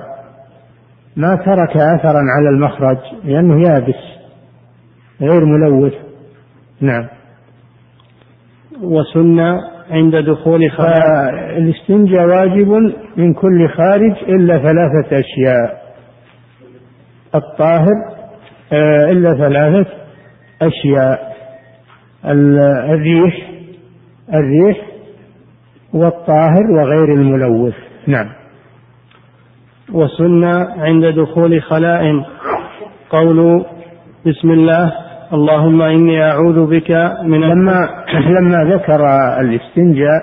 [1.16, 3.96] ما ترك أثرا على المخرج لأنه يابس
[5.22, 5.94] غير ملوث.
[6.82, 7.08] نعم.
[8.82, 9.60] وسنة
[9.92, 11.34] عند دخول خارج.
[11.58, 12.70] الاستنجاء واجب
[13.18, 15.82] من كل خارج إلا ثلاثة أشياء.
[17.36, 18.20] الطاهر
[18.74, 19.90] آه، إلا ثلاثة
[20.62, 21.29] أشياء.
[22.26, 23.50] الريح
[24.34, 24.78] الريح
[25.94, 27.74] والطاهر وغير الملوث.
[28.08, 28.30] نعم.
[29.94, 32.26] وسنة عند دخول خلاء
[33.10, 33.66] قول
[34.26, 34.94] بسم الله
[35.34, 36.92] اللهم إني أعوذ بك
[37.24, 39.06] من لما لما ذكر
[39.40, 40.22] الاستنجاء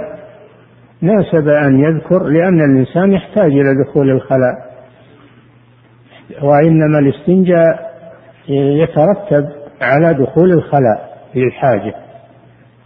[1.02, 4.66] ناسب أن يذكر لأن الإنسان يحتاج إلى دخول الخلاء.
[6.42, 7.90] وإنما الاستنجاء
[8.48, 9.48] يترتب
[9.80, 11.15] على دخول الخلاء.
[11.34, 11.94] للحاجة.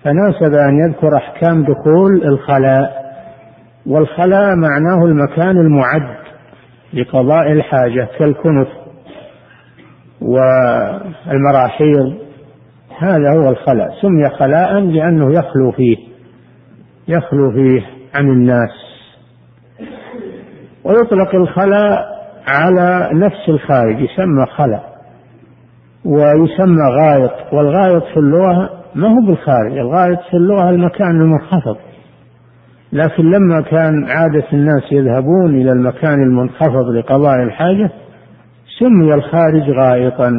[0.05, 3.01] فناسب أن يذكر أحكام دخول الخلاء
[3.87, 6.17] والخلاء معناه المكان المعد
[6.93, 8.69] لقضاء الحاجة كالكنف
[10.21, 12.15] والمراحيض.
[12.99, 15.97] هذا هو الخلاء سمي خلاء لأنه يخلو فيه
[17.09, 18.71] يخلو فيه عن الناس.
[20.85, 24.90] ويطلق الخلاء على نفس الخارج يسمى خلاء.
[26.05, 31.77] ويسمى غائط والغائط في اللغة ما هو بالخارج الغائط في اللغة المكان المنخفض.
[32.93, 37.91] لكن لما كان عادة الناس يذهبون إلى المكان المنخفض لقضاء الحاجة
[38.79, 40.33] سمي الخارج غائطا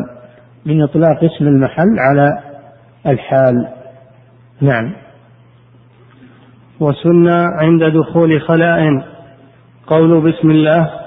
[0.65, 2.37] من إطلاق اسم المحل على
[3.07, 3.67] الحال.
[4.61, 4.93] نعم.
[6.79, 8.81] وسنة عند دخول خلاء.
[9.87, 11.00] قول بسم الله.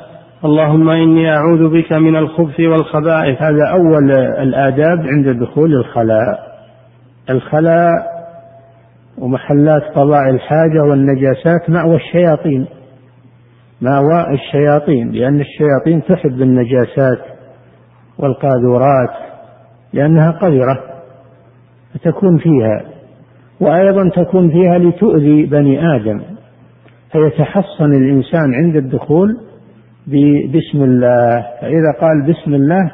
[0.44, 3.42] اللهم إني أعوذ بك من الخبث والخبائث.
[3.42, 4.10] هذا أول
[4.42, 6.54] الآداب عند دخول الخلاء
[7.30, 7.92] الخلاء
[9.18, 12.66] ومحلات قضاء الحاجة والنجاسات مأوى الشياطين.
[13.80, 17.18] مأوى الشياطين لأن الشياطين تحب النجاسات
[18.18, 19.10] والقاذورات
[19.92, 20.80] لأنها قذرة
[21.94, 22.84] فتكون فيها
[23.60, 26.22] وأيضا تكون فيها لتؤذي بني آدم
[27.12, 29.36] فيتحصن الإنسان عند الدخول
[30.06, 31.46] بسم الله.
[31.60, 32.92] فإذا قال بسم الله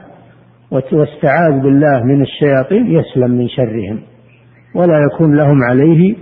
[0.72, 4.00] واستعاذ بالله من الشياطين يسلم من شرهم
[4.74, 6.16] ولا يكون لهم عليه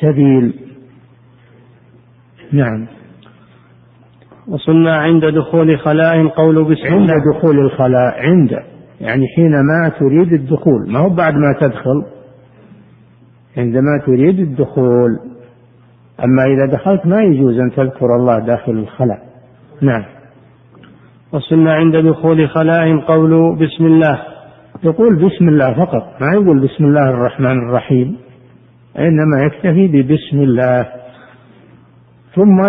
[0.00, 0.54] سبيل.
[2.52, 2.86] نعم.
[4.48, 6.96] وصلنا عند دخول خلاء قول بسم الله.
[6.96, 8.50] عند دخول الخلاء عند.
[9.00, 10.92] يعني حينما تريد الدخول.
[10.92, 12.04] ما هو بعد ما تدخل؟
[13.56, 15.10] عندما تريد الدخول.
[16.24, 19.35] أما إذا دخلت ما يجوز أن تذكر الله داخل الخلاء.
[19.82, 20.04] نعم.
[21.32, 24.22] وسن عند دخول خلاء قول بسم الله.
[24.84, 28.16] يقول بسم الله فقط ما يقول بسم الله الرحمن الرحيم.
[28.98, 30.86] إنما يكتفي ببسم الله.
[32.34, 32.60] ثم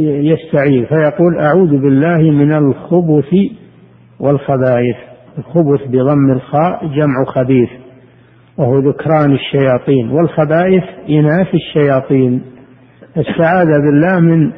[0.00, 3.34] يستعيذ فيقول أعوذ بالله من الخبث
[4.20, 4.96] والخبائث.
[5.38, 7.70] الخبث بضم الخاء جمع خبيث.
[8.58, 10.10] وهو ذكران الشياطين.
[10.10, 12.42] والخبائث إناث الشياطين.
[13.16, 14.52] استعاذ بالله من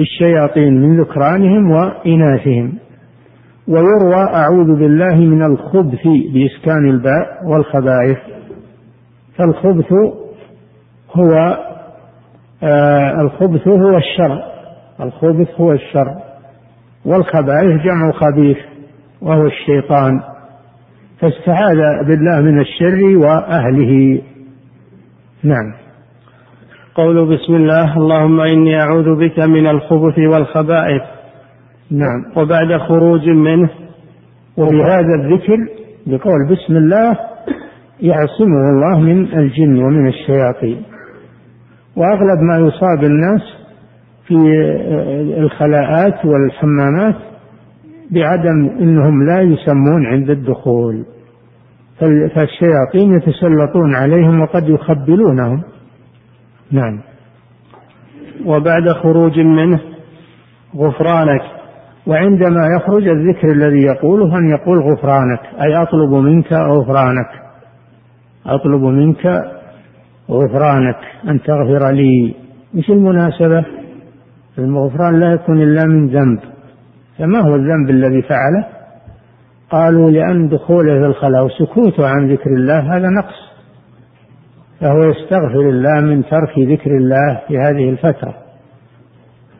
[0.00, 2.78] الشياطين من ذكرانهم وإناثهم.
[3.68, 8.18] ويروى أعوذ بالله من الخبث بإسكان الباء والخبائث.
[9.36, 9.92] فالخبث
[11.12, 11.58] هو
[12.62, 14.42] آه الخبث هو الشر.
[15.00, 16.14] الخبث هو الشر.
[17.04, 18.58] والخبائث جمع خبيث
[19.22, 20.20] وهو الشيطان.
[21.20, 21.76] فاستعاذ
[22.06, 24.22] بالله من الشر وأهله.
[25.42, 25.87] نعم.
[26.98, 31.02] قول بسم الله اللهم إني أعوذ بك من الخبث والخبائث.
[31.90, 32.24] نعم.
[32.36, 33.70] وبعد خروج منه
[34.56, 35.58] وبهذا الذكر
[36.06, 37.16] بقول بسم الله
[38.00, 40.82] يعصمه الله من الجن ومن الشياطين.
[41.96, 43.42] وأغلب ما يصاب الناس
[44.26, 44.34] في
[45.38, 47.16] الخلاءات والحمامات
[48.10, 51.04] بعدم إنهم لا يسمون عند الدخول.
[52.34, 55.62] فالشياطين يتسلطون عليهم وقد يخبلونهم.
[56.72, 57.00] نعم.
[58.46, 59.80] وبعد خروج منه
[60.76, 61.42] غفرانك
[62.06, 67.30] وعندما يخرج الذكر الذي يقوله أن يقول غفرانك أي أطلب منك غفرانك.
[68.46, 69.26] أطلب منك
[70.30, 70.98] غفرانك
[71.28, 72.34] أن تغفر لي.
[72.74, 73.64] مش المناسبة؟
[74.58, 76.40] الغفران لا يكون إلا من ذنب.
[77.18, 78.66] فما هو الذنب الذي فعله؟
[79.70, 83.48] قالوا لأن دخوله في الخلاء وسكوته عن ذكر الله هذا نقص.
[84.80, 88.34] فهو يستغفر الله من ترك ذكر الله في هذه الفترة.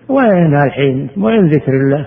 [0.08, 2.06] وين الحين؟ وين ذكر الله؟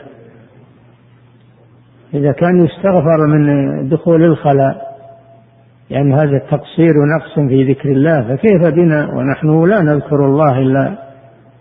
[2.14, 4.91] إذا كان يستغفر من دخول الخلاء
[5.89, 10.97] لأن يعني هذا تقصير ونقص في ذكر الله فكيف بنا ونحن؟ لا نذكر الله إلا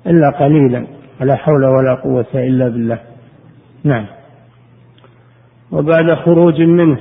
[0.06, 0.86] إلا قليلا
[1.20, 2.98] ولا حول ولا قوة إلا بالله.
[3.84, 4.06] نعم.
[5.72, 6.98] وبعد خروج منه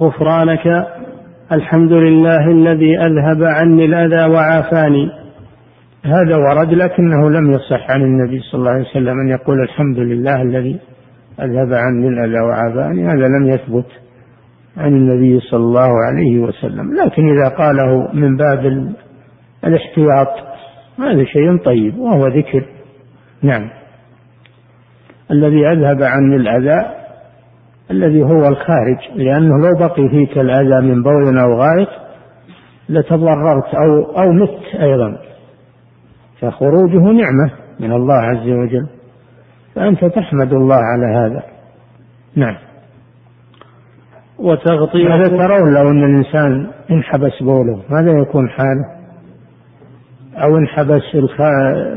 [0.00, 0.86] غفرانك
[1.52, 5.10] الحمد لله الذي أذهب عني الأذى وعافاني.
[6.04, 10.42] هذا ورد لكنه لم يصح عن النبي صلى الله عليه وسلم أن يقول الحمد لله
[10.42, 10.80] الذي
[11.40, 13.06] أذهب عني الأذى وعافاني.
[13.06, 13.86] هذا لم يثبت
[14.76, 16.94] عن النبي صلى الله عليه وسلم.
[16.94, 18.92] لكن إذا قاله من باب
[19.64, 20.28] الاحتياط
[20.98, 22.64] هذا شيء طيب وهو ذكر.
[23.42, 23.70] نعم.
[25.30, 26.86] الذي أذهب عني الأذى
[27.90, 31.88] الذي هو الخارج لأنه لو بقي فيك الأذى من بول أو غائط
[32.88, 35.18] لتضررت أو أو مت أيضا.
[36.40, 38.86] فخروجه نعمة من الله عز وجل.
[39.74, 41.42] فأنت تحمد الله على هذا.
[42.36, 42.56] نعم.
[44.38, 48.98] وتغطية ماذا ترون لو أن الإنسان انحبس بوله؟ ماذا يكون حاله؟
[50.36, 51.02] أو انحبس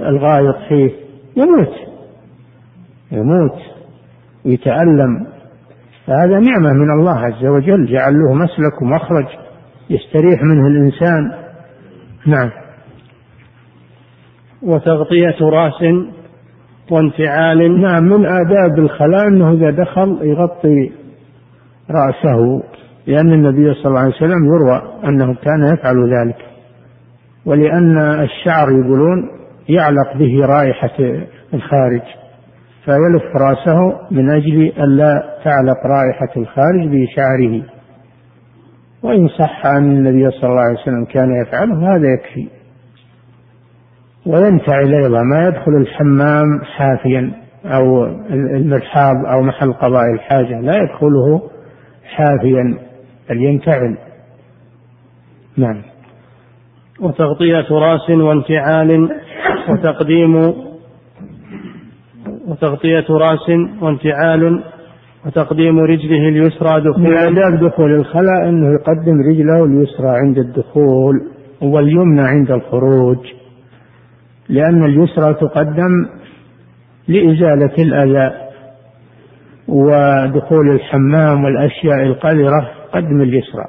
[0.07, 0.91] الغائط فيه؟
[1.37, 1.73] يموت.
[3.11, 3.59] يموت.
[4.45, 5.27] ويتألم
[6.07, 7.85] فهذا نعمة من الله عز وجل.
[7.85, 9.25] جعل له مسلك ومخرج
[9.89, 11.31] يستريح منه الإنسان.
[12.27, 12.49] نعم.
[14.63, 15.83] وتغطية رأس
[16.91, 17.81] وانفعال.
[17.81, 20.91] نعم من آداب الخلاء أنه إذا دخل يغطي
[21.89, 22.63] رأسه
[23.07, 26.37] لأن النبي صلى الله عليه وسلم يروى أنه كان يفعل ذلك.
[27.45, 29.29] ولأن الشعر يقولون
[29.69, 32.01] يعلق به رائحة الخارج.
[32.85, 37.63] فيلف رأسه من أجل ألا تعلق رائحة الخارج بشعره.
[39.03, 42.47] وإن صح أن النبي صلى الله عليه وسلم كان يفعله هذا يكفي.
[44.25, 47.31] وينتعل أيضا ما يدخل الحمام حافيا
[47.65, 51.49] أو المرحاض أو محل قضاء الحاجة لا يدخله
[52.03, 52.77] حافيا
[53.29, 53.97] بل ينتعل.
[55.57, 55.81] نعم.
[56.99, 59.09] وتغطية رأس وانفعال
[59.69, 60.53] وتقديم
[62.47, 63.49] وتغطية رأس
[63.81, 64.63] وانفعال
[65.25, 67.09] وتقديم رجله اليسرى دخولا.
[67.09, 71.21] من آداب دخول الخلاء أنه يقدم رجله اليسرى عند الدخول
[71.61, 73.17] واليمنى عند الخروج.
[74.49, 76.05] لأن اليسرى تقدم
[77.07, 78.33] لإزالة الأذى
[79.67, 83.65] ودخول الحمام والأشياء القذرة قدم اليسرى.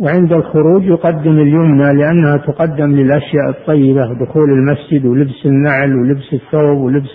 [0.00, 7.10] وعند الخروج يقدم اليمنى لأنها تقدم للأشياء الطيبة دخول المسجد ولبس النعل ولبس الثوب ولبس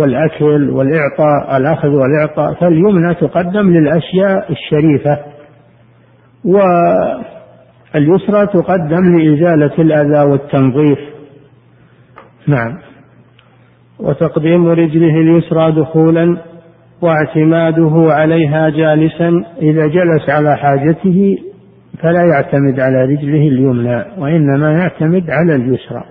[0.00, 5.18] والأكل والإعطاء الأخذ والإعطاء فاليمنى تقدم للأشياء الشريفة.
[7.94, 10.98] واليسرى تقدم لإزالة الأذى والتنظيف.
[12.46, 12.78] نعم.
[13.98, 16.36] وتقديم رجله اليسرى دخولا
[17.02, 21.38] واعتماده عليها جالسا إذا جلس على حاجته
[22.02, 26.04] فلا يعتمد على رجله اليمنى وإنما يعتمد على اليسرى.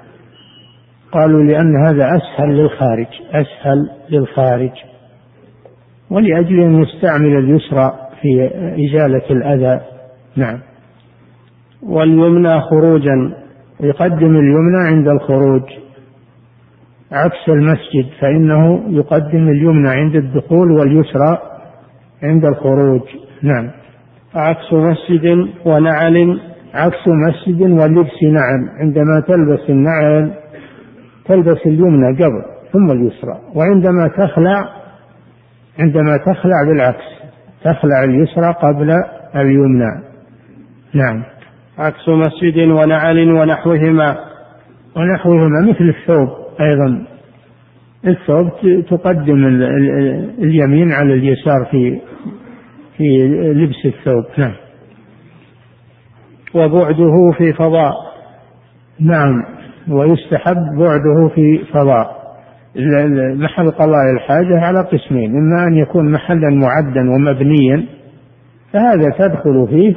[1.14, 4.72] قالوا لأن هذا أسهل للخارج أسهل للخارج.
[6.10, 8.52] ولأجل أن يستعمل اليسرى في
[8.86, 9.82] إزالة الأذى.
[10.36, 10.60] نعم.
[11.84, 13.34] واليمنى خروجا
[13.80, 15.64] يقدم اليمنى عند الخروج.
[17.12, 21.38] عكس المسجد فإنه يقدم اليمنى عند الدخول واليسرى
[22.24, 23.02] عند الخروج.
[23.42, 23.72] نعم.
[24.36, 26.40] عكس مسجد ونعل
[26.74, 28.70] عكس مسجد ولبس نعل.
[28.80, 30.43] عندما تلبس النعل
[31.26, 32.44] تلبس اليمنى قبل
[32.74, 34.84] ثم اليسرى وعندما تخلع
[35.80, 37.24] عندما تخلع بالعكس
[37.64, 38.92] تخلع اليسرى قبل
[39.36, 40.04] اليمنى.
[40.94, 41.24] نعم.
[41.78, 44.18] عكس مسجد ونعل ونحوهما.
[44.96, 46.30] ونحوهما مثل الثوب
[46.62, 47.06] أيضا.
[48.08, 48.50] الثوب
[48.90, 49.46] تقدم
[50.40, 52.00] اليمين على اليسار في
[52.98, 54.24] في لبس الثوب.
[54.38, 54.56] نعم.
[56.54, 57.94] وبعده في فضاء.
[59.00, 59.53] نعم.
[59.90, 62.24] ويستحب بعده في فضاء.
[63.36, 67.86] محل قضاء الحاجة على قسمين إما أن يكون محلا معدا ومبنيا
[68.74, 69.96] فهذا تدخل فيه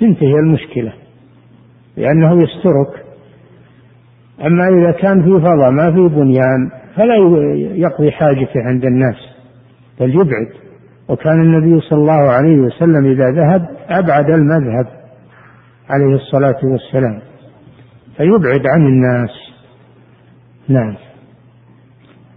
[0.00, 0.92] تنتهي المشكلة
[1.96, 3.04] لأنه يسترك.
[4.46, 7.14] أما إذا كان في فضاء ما في بنيان فلا
[7.56, 9.16] يقضي حاجته عند الناس
[10.00, 10.48] بل يبعد.
[11.08, 14.86] وكان النبي صلى الله عليه وسلم إذا ذهب أبعد المذهب
[15.90, 17.20] عليه الصلاة والسلام.
[18.18, 19.30] فيبعد عن الناس.
[20.68, 20.94] نعم.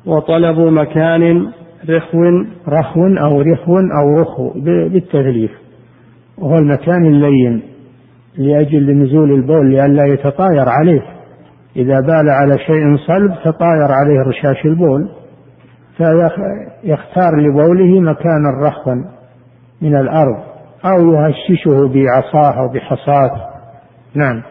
[0.06, 1.52] وطلب مكان
[1.90, 2.20] رخو
[2.68, 5.52] رخو أو رخو أو رخو بالتثليث
[6.38, 7.62] وهو المكان اللين
[8.38, 11.02] لأجل نزول البول لئلا يتطاير عليه.
[11.76, 15.10] إذا بال على شيء صلب تطاير عليه رشاش البول.
[15.98, 18.96] فيختار لبوله مكانا رخوا
[19.82, 20.44] من الأرض
[20.86, 23.32] أو يهششه بعصاه أو بحصاة.
[24.16, 24.44] نعم.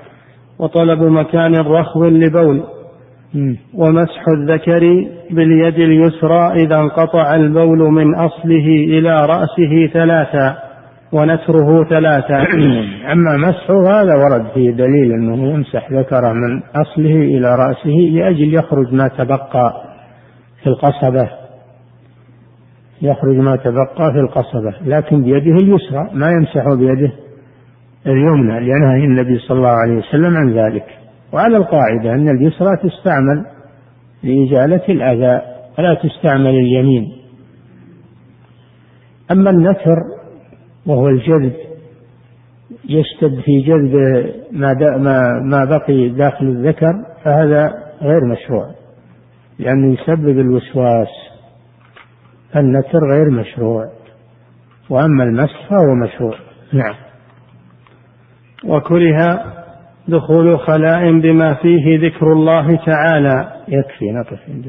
[0.61, 2.63] وطلب مكان رخو لبول
[3.75, 4.81] ومسح الذكر
[5.31, 10.57] باليد اليسرى إذا انقطع البول من أصله إلى رأسه ثلاثا
[11.13, 12.43] ونثره ثلاثا.
[13.13, 18.95] أما مسحه هذا ورد فيه دليل أنه يمسح ذكره من أصله إلى رأسه لأجل يخرج
[18.95, 19.73] ما تبقى
[20.63, 21.31] في القصبة.
[23.03, 27.13] يخرج ما تبقى في القصبة لكن بيده اليسرى ما يمسح بيده.
[28.07, 30.85] اليمنى لنهي النبي صلى الله عليه وسلم عن ذلك.
[31.33, 33.47] وعلى القاعدة أن اليسرى تستعمل
[34.23, 35.43] لإزالة الأذى
[35.79, 37.13] ولا تستعمل اليمين.
[39.31, 39.97] أما النثر
[40.87, 41.53] وهو الجذب
[42.89, 43.95] يشتد في جذب
[44.53, 46.93] ما ما ما بقي داخل الذكر
[47.25, 48.71] فهذا غير مشروع
[49.59, 51.09] لأنه يسبب الوسواس.
[52.57, 53.91] النثر غير مشروع
[54.91, 56.35] وأما المسح فهو مشروع.
[56.73, 57.10] نعم.
[58.65, 59.45] وكره
[60.09, 63.53] دخول خلاء بما فيه ذكر الله تعالى.
[63.69, 64.67] يكفي نقف عند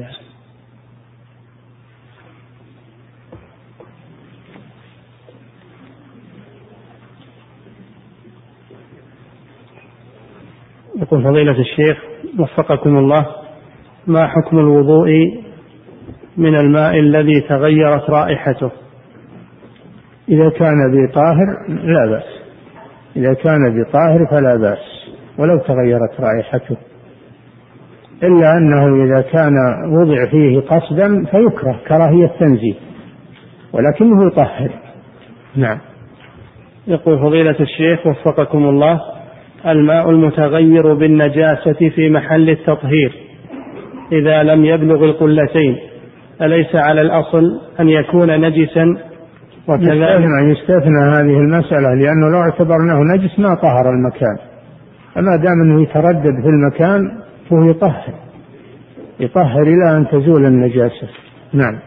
[11.02, 11.98] يقول فضيلة الشيخ
[12.38, 13.26] وفقكم الله
[14.06, 15.08] ما حكم الوضوء
[16.36, 18.70] من الماء الذي تغيرت رائحته؟
[20.28, 22.41] إذا كان بطاهر لا بأس.
[23.16, 26.76] إذا كان بطاهر فلا بأس ولو تغيرت رائحته.
[28.22, 29.54] إلا أنه إذا كان
[29.88, 32.74] وضع فيه قصدا فيكره كراهية تنزيه
[33.72, 34.70] ولكنه يطهر.
[35.56, 35.78] نعم.
[36.86, 39.00] يقول فضيلة الشيخ وفقكم الله
[39.66, 43.12] الماء المتغير بالنجاسة في محل التطهير
[44.12, 45.76] إذا لم يبلغ القلتين
[46.42, 48.96] أليس على الأصل أن يكون نجسا
[49.68, 54.36] وكذلك يستثنى هذه المسألة لأنه لو اعتبرناه نجس ما طهر المكان.
[55.14, 57.00] فما دام أنه يتردد في المكان
[57.50, 58.14] فهو يطهر.
[59.20, 61.08] يطهر إلى أن تزول النجاسة.
[61.52, 61.78] نعم.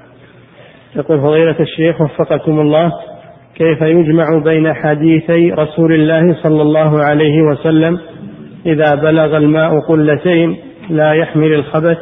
[0.96, 2.92] يقول فضيلة الشيخ وفقكم الله
[3.56, 8.00] كيف يجمع بين حديثي رسول الله صلى الله عليه وسلم
[8.66, 10.58] إذا بلغ الماء قلتين
[10.90, 11.98] لا يحمل الخبث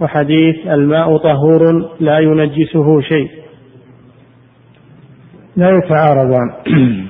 [0.00, 3.37] وحديث الماء طهور لا ينجسه شيء؟
[5.58, 6.50] لا يتعارضان.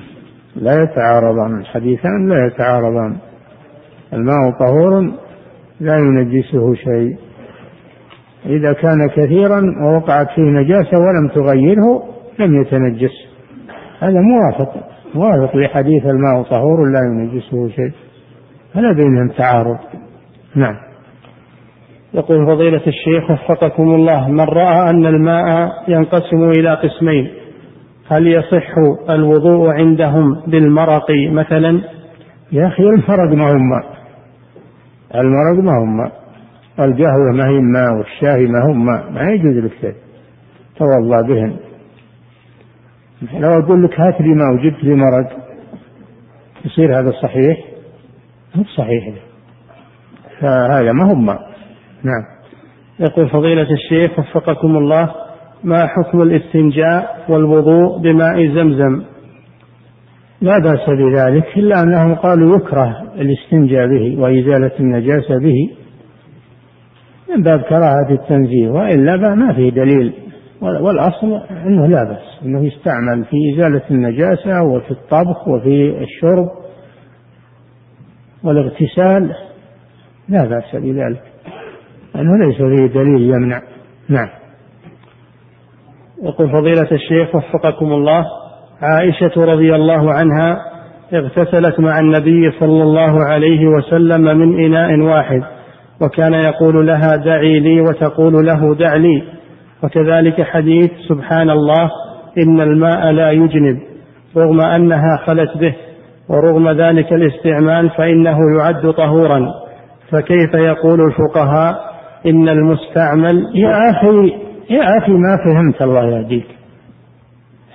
[0.65, 1.59] لا يتعارضان.
[1.59, 3.17] الحديثان لا يتعارضان.
[4.13, 5.13] الماء طهور
[5.79, 7.17] لا ينجسه شيء.
[8.45, 12.03] إذا كان كثيرا ووقعت فيه نجاسة ولم تغيره
[12.39, 13.11] لم يتنجس.
[13.99, 14.73] هذا موافق.
[15.15, 17.91] موافق لحديث الماء طهور لا ينجسه شيء.
[18.73, 19.77] فلا بينهم تعارض.
[20.55, 20.75] نعم.
[22.13, 27.39] يقول فضيلة الشيخ وفقكم الله من رأى أن الماء ينقسم إلى قسمين
[28.09, 28.77] هل يصح
[29.09, 31.81] الوضوء عندهم بالمرق مثلا؟
[32.51, 33.99] يا أخي المرق ما هو ماء.
[35.15, 36.19] المرق ما هو ماء.
[36.79, 39.11] القهوة ما هي ماء والشاي ما هو ماء.
[39.11, 39.95] ما يجوز لك
[40.77, 41.55] توضأ بهن.
[43.33, 45.29] لو أقول لك هات لي ماء وجبت لي مرق
[46.65, 47.57] يصير هذا صحيح؟
[48.55, 49.13] مو صحيح.
[50.39, 51.39] فهذا ما هو ماء.
[52.03, 52.39] نعم.
[52.99, 55.28] يقول فضيلة الشيخ وفقكم الله
[55.63, 59.03] ما حكم الاستنجاء والوضوء بماء زمزم؟
[60.41, 65.69] لا بأس بذلك إلا أنهم قالوا يكره الاستنجاء به وإزالة النجاسة به
[67.29, 70.13] من باب كراهة التنزيه وإلا ما فيه دليل
[70.61, 76.49] والأصل أنه لا بأس أنه يستعمل في إزالة النجاسة وفي الطبخ وفي الشرب
[78.43, 79.35] والاغتسال
[80.29, 81.23] لا بأس بذلك
[82.15, 83.61] أنه ليس فيه دليل يمنع.
[84.09, 84.38] نعم.
[86.23, 88.25] يقول فضيلة الشيخ وفقكم الله
[88.81, 90.57] عائشة رضي الله عنها
[91.13, 95.43] اغتسلت مع النبي صلى الله عليه وسلم من إناء واحد
[96.01, 99.23] وكان يقول لها دعي لي وتقول له دع لي
[99.83, 101.89] وكذلك حديث سبحان الله
[102.37, 103.79] إن الماء لا يجنب
[104.37, 105.75] رغم أنها خلت به
[106.29, 109.45] ورغم ذلك الاستعمال فإنه يعد طهورا
[110.11, 111.75] فكيف يقول الفقهاء
[112.25, 116.47] إن المستعمل يا أخي يا أخي ما فهمت الله يهديك.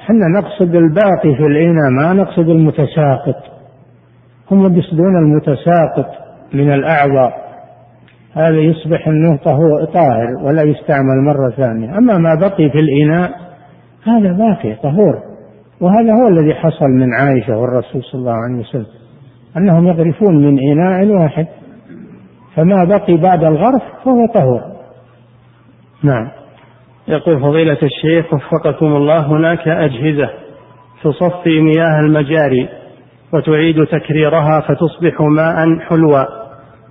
[0.05, 3.36] إحنا نقصد الباقي في الإناء ما نقصد المتساقط.
[4.51, 6.07] هم يقصدون المتساقط
[6.53, 7.45] من الأعضاء.
[8.32, 9.36] هذا يصبح انه
[9.95, 11.99] طاهر ولا يستعمل مرة ثانية.
[11.99, 13.30] أما ما بقي في الإناء
[14.05, 15.22] هذا باقي طهور.
[15.80, 18.86] وهذا هو الذي حصل من عائشة والرسول صلى الله عليه وسلم
[19.57, 21.47] أنهم يغرفون من إناء واحد.
[22.57, 24.62] فما بقي بعد الغرف فهو طهور.
[26.03, 26.43] نعم.
[27.09, 30.30] يقول فضيلة الشيخ وفقكم الله هناك أجهزة
[31.02, 32.68] تصفي مياه المجاري
[33.32, 36.24] وتعيد تكريرها فتصبح ماء حلوا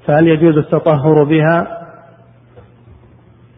[0.06, 1.84] فهل يجوز التطهر بها؟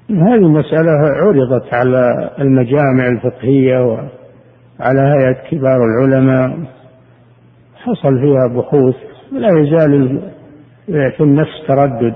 [0.09, 6.57] هذه مسألة عرضت على المجامع الفقهية وعلى هيئة كبار العلماء
[7.75, 8.95] حصل فيها بحوث
[9.31, 10.21] لا يزال
[10.87, 12.15] في النفس تردد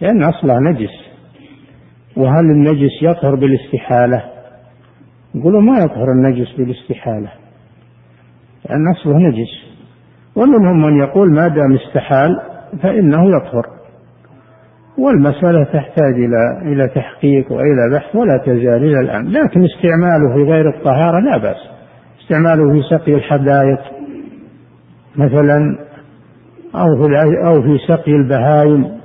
[0.00, 1.01] لأن أصلها نجس.
[2.16, 4.24] وهل النجس يطهر بالاستحالة؟
[5.34, 7.32] يقولوا ما يطهر النجس بالاستحالة
[8.68, 9.72] لأن أصله نجس.
[10.36, 12.40] ومنهم من يقول ما دام استحال
[12.82, 13.66] فإنه يطهر.
[14.98, 19.28] والمسألة تحتاج إلى إلى تحقيق وإلى بحث ولا تزال إلى الآن.
[19.28, 21.56] لكن استعماله في غير الطهارة لا بأس.
[22.22, 23.80] استعماله في سقي الحدائق
[25.16, 25.78] مثلا
[26.74, 29.01] أو في أو في سقي البهائم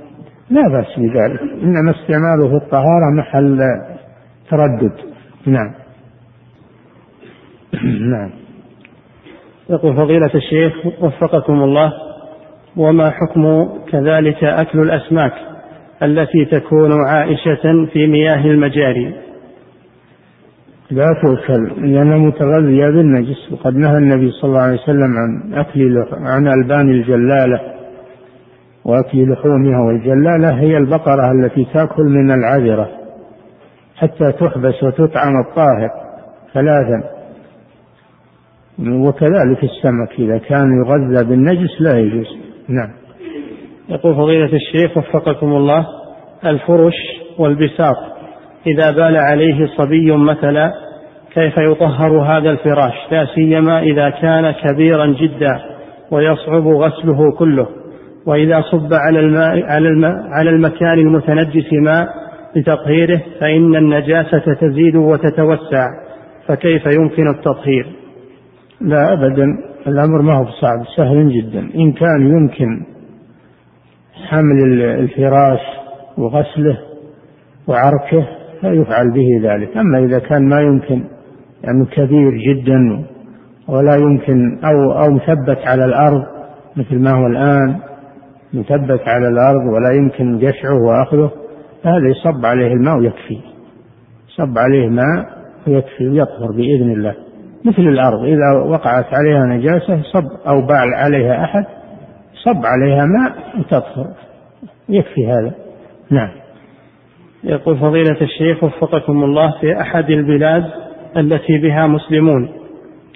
[0.50, 1.40] لا بأس بذلك.
[1.62, 3.58] إنما استعماله في الطهارة محل
[4.50, 4.92] تردد.
[5.46, 5.74] نعم.
[8.12, 8.30] نعم.
[9.70, 11.92] يقول فضيلة الشيخ وفقكم الله
[12.76, 15.32] وما حكم كذلك أكل الأسماك
[16.02, 19.14] التي تكون عائشة في مياه المجاري؟
[20.90, 26.48] لا تؤكل لأنها متغذية بالنجس وقد نهى النبي صلى الله عليه وسلم عن أكل عن
[26.48, 27.60] ألبان الجلالة.
[28.88, 32.88] وأكل لحومها والجلالة هي البقرة التي تأكل من العذرة
[33.96, 35.90] حتى تحبس وتطعم الطاهر
[36.54, 37.02] ثلاثا.
[38.78, 42.26] وكذلك السمك إذا كان يغذى بالنجس لا يجوز.
[42.68, 42.90] نعم.
[43.88, 45.86] يقول فضيلة الشيخ وفقكم الله
[46.46, 46.94] الفرش
[47.38, 47.96] والبساط
[48.66, 50.72] إذا بال عليه صبي مثلا
[51.34, 55.60] كيف يطهر هذا الفراش؟ لا سيما إذا كان كبيرا جدا
[56.10, 57.77] ويصعب غسله كله.
[58.26, 62.08] وإذا صب على الماء على, الماء على المكان المتنجس ماء
[62.56, 65.88] لتطهيره فإن النجاسة تزيد وتتوسع
[66.46, 67.86] فكيف يمكن التطهير؟
[68.80, 69.46] لا أبدا
[69.86, 72.82] الأمر ما هو صعب سهل جدا إن كان يمكن
[74.28, 75.60] حمل الفراش
[76.18, 76.78] وغسله
[77.66, 78.26] وعركه
[78.60, 81.04] فيفعل به ذلك أما إذا كان ما يمكن
[81.64, 83.04] يعني كبير جدا
[83.68, 86.22] ولا يمكن أو أو مثبت على الأرض
[86.76, 87.76] مثل ما هو الآن
[88.52, 91.30] مثبت على الأرض ولا يمكن جشعه وأخذه
[91.84, 93.38] هذا يصب عليه الماء ويكفي.
[94.36, 97.14] صب عليه ماء ويكفي ويطهر بإذن الله.
[97.64, 101.64] مثل الأرض إذا وقعت عليها نجاسة صب أو باع عليها أحد
[102.44, 104.06] صب عليها ماء وتطهر.
[104.88, 105.54] يكفي هذا.
[106.10, 106.30] نعم.
[107.44, 110.64] يقول فضيلة الشيخ وفقكم الله في أحد البلاد
[111.16, 112.48] التي بها مسلمون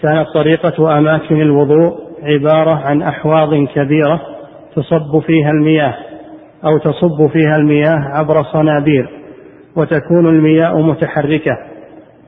[0.03, 4.32] كانت طريقة أماكن الوضوء عبارة عن أحواض كبيرة
[4.77, 5.95] تصب فيها المياه
[6.65, 9.09] أو تصب فيها المياه عبر صنابير
[9.77, 11.59] وتكون المياه متحركة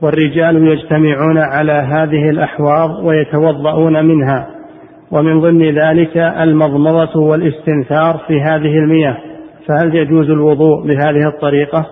[0.01, 4.47] والرجال يجتمعون على هذه الأحواض ويتوضؤون منها
[5.11, 9.17] ومن ضمن ذلك المضمضة والاستنثار في هذه المياه.
[9.67, 11.85] فهل يجوز الوضوء بهذه الطريقة؟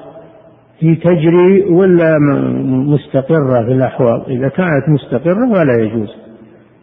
[0.80, 2.18] هي تجري ولا
[2.66, 6.10] مستقرة في الأحواض؟ إذا كانت مستقرة فلا يجوز.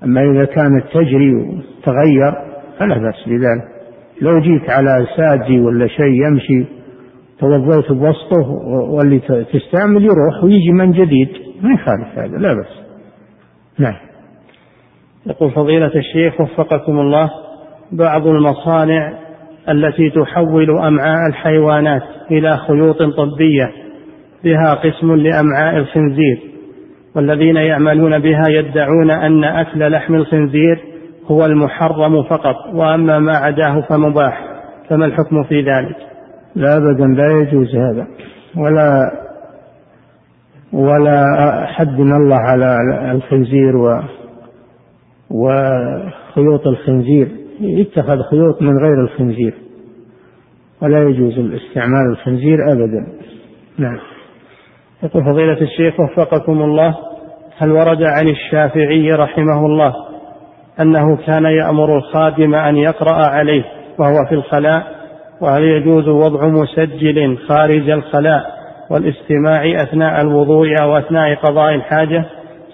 [0.05, 2.50] أما إذا كانت تجري وتغير
[2.81, 3.81] فلا بأس بذلك.
[4.21, 6.65] لو جيت على ساجي ولا شيء يمشي
[7.41, 8.49] توضيت بوسطه
[8.91, 9.19] واللي
[9.53, 11.29] تستعمل يروح ويجي من جديد.
[11.63, 12.81] ما يخالف هذا لا بأس.
[13.79, 13.97] نعم.
[15.27, 17.31] يقول فضيلة الشيخ وفقكم الله
[17.93, 19.13] بعض المصانع
[19.69, 23.73] التي تحول أمعاء الحيوانات إلى خيوط طبية
[24.45, 26.41] بها قسم لأمعاء الخنزير
[27.17, 30.90] والذين يعملون بها يدعون أن أكل لحم الخنزير
[31.31, 34.45] هو المحرم فقط وأما ما عداه فمباح
[34.89, 35.97] فما الحكم في ذلك؟
[36.55, 38.07] لا أبدا لا يجوز هذا.
[38.57, 39.11] ولا
[40.73, 41.25] ولا
[41.67, 42.77] حدنا الله على
[43.13, 44.03] الخنزير و
[45.31, 47.29] وخيوط الخنزير.
[47.61, 49.55] يتخذ خيوط من غير الخنزير.
[50.83, 53.07] ولا يجوز الاستعمال الخنزير أبدا.
[53.79, 53.99] نعم.
[55.03, 56.97] يقول فضيلة الشيخ وفقكم الله
[57.57, 60.10] هل ورد عن الشافعي رحمه الله
[60.81, 63.65] أنه كان يأمر الخادم أن يقرأ عليه
[63.99, 65.01] وهو في الخلاء
[65.41, 68.43] وهل يجوز وضع مسجل خارج الخلاء
[68.91, 72.25] والاستماع أثناء الوضوء أو أثناء قضاء الحاجة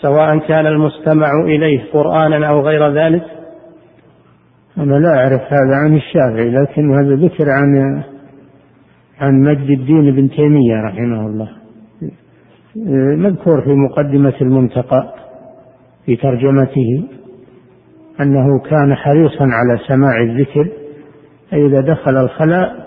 [0.02, 3.22] سواء كان المستمع إليه قرآنا أو غير ذلك؟
[4.78, 8.02] أنا لا أعرف هذا عن الشافعي لكن هذا ذكر عن
[9.20, 11.48] عن مجد الدين بن تيمية رحمه الله.
[13.16, 15.14] مذكور في مقدمة المنتقى
[16.06, 17.04] في ترجمته.
[18.20, 20.68] أنه كان حريصا على سماع الذكر
[21.50, 22.86] فإذا دخل الخلاء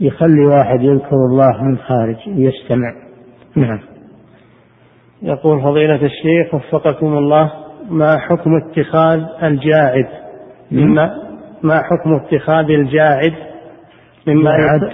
[0.00, 2.92] يخلي واحد يذكر الله من خارج يستمع.
[3.56, 3.80] نعم.
[5.22, 7.52] يقول فضيلة الشيخ وفقكم الله
[7.90, 10.06] ما حكم اتخاذ الجاعد؟
[10.70, 11.10] مما
[11.62, 13.32] ما حكم اتخاذ الجاعد؟
[14.26, 14.92] مما يعد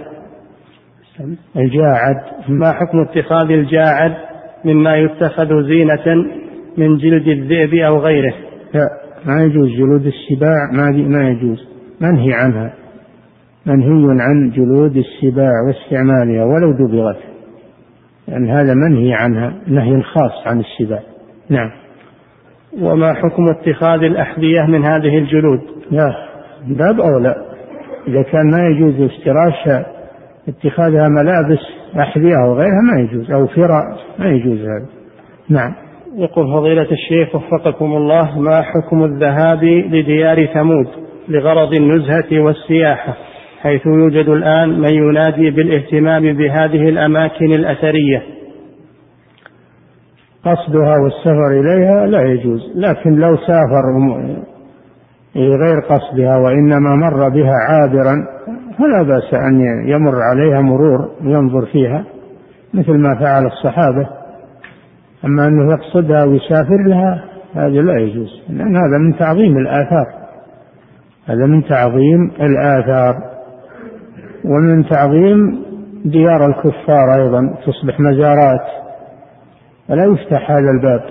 [1.56, 2.16] الجاعد.
[2.48, 4.14] ما حكم اتخاذ الجاعد؟
[4.64, 6.24] مما يتخذ زينة
[6.76, 8.34] من جلد الذئب أو غيره.
[8.74, 9.03] لا.
[9.26, 11.68] ما يجوز جلود السباع؟ ما ما يجوز.
[12.00, 12.74] منهي عنها.
[13.66, 17.18] منهي عن جلود السباع واستعمالها ولو دبغت
[18.28, 21.00] لأن يعني هذا منهي عنها نهي خاص عن السباع.
[21.50, 21.70] نعم.
[22.78, 25.60] وما حكم اتخاذ الأحذية من هذه الجلود؟
[25.90, 26.10] لا
[26.66, 27.34] باب أولى
[28.08, 29.84] إذا كان ما يجوز افتراش
[30.48, 31.60] اتخاذها ملابس
[32.00, 34.86] أحذية أو غيرها ما يجوز أو فراء ما يجوز هذا.
[35.48, 35.83] نعم.
[36.16, 40.86] يقول فضيلة الشيخ وفقكم الله ما حكم الذهاب لديار ثمود
[41.28, 43.16] لغرض النزهة والسياحة؟
[43.62, 48.22] حيث يوجد الآن من ينادي بالاهتمام بهذه الأماكن الأثرية.
[50.44, 53.84] قصدها والسفر إليها لا يجوز لكن لو سافر
[55.36, 58.14] غير قصدها وإنما مر بها عابرا
[58.78, 62.04] فلا بأس أن يمر عليها مرور وينظر فيها
[62.74, 64.23] مثل ما فعل الصحابة.
[65.24, 67.24] أما أنه يقصدها ويسافر لها
[67.54, 68.42] هذا لا يجوز.
[68.48, 70.06] لأن هذا من تعظيم الآثار.
[71.26, 73.14] هذا من تعظيم الآثار.
[74.44, 75.64] ومن تعظيم
[76.04, 78.66] ديار الكفار أيضا تصبح مزارات.
[79.88, 81.02] فلا يفتح هذا الباب.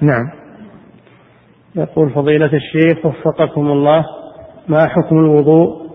[0.00, 0.30] نعم.
[1.76, 4.04] يقول فضيلة الشيخ وفقكم الله
[4.68, 5.88] ما حكم الوضوء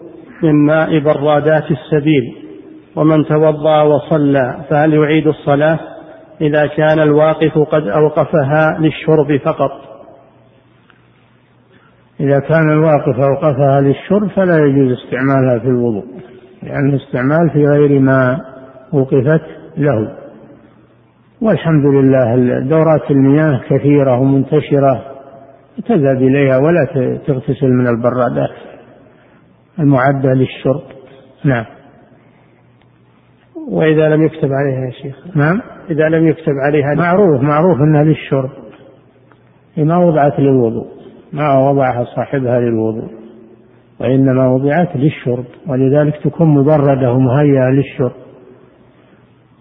[0.43, 2.35] من ماء برادات السبيل؟
[2.95, 5.79] ومن توضأ وصلى فهل يعيد الصلاة؟
[6.41, 9.71] إذا كان الواقف قد أوقفها للشرب فقط.
[12.19, 16.05] إذا كان الواقف أوقفها للشرب فلا يجوز استعمالها في الوضوء
[16.63, 18.39] لأن الاستعمال في غير ما
[18.93, 19.45] وقفت
[19.77, 20.17] له.
[21.41, 25.01] والحمد لله دورات المياه كثيرة ومنتشرة
[25.87, 26.85] تذهب إليها ولا
[27.27, 28.55] تغتسل من البرادات
[29.79, 30.83] المعدة للشرب.
[31.45, 31.65] نعم.
[33.67, 35.15] وإذا لم يكتب عليها يا شيخ.
[35.35, 35.61] نعم.
[35.89, 38.49] إذا لم يكتب عليها معروف معروف أنها للشرب.
[39.77, 40.87] ما وضعت للوضوء.
[41.33, 43.09] ما وضعها صاحبها للوضوء.
[43.99, 45.45] وإنما وضعت للشرب.
[45.67, 48.11] ولذلك تكون مبردة ومهيئة للشرب.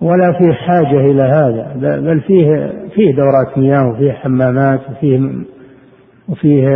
[0.01, 1.73] ولا في حاجة إلى هذا.
[2.01, 5.31] بل فيه فيه دورات مياه وفيه حمامات وفيه
[6.29, 6.67] وفيه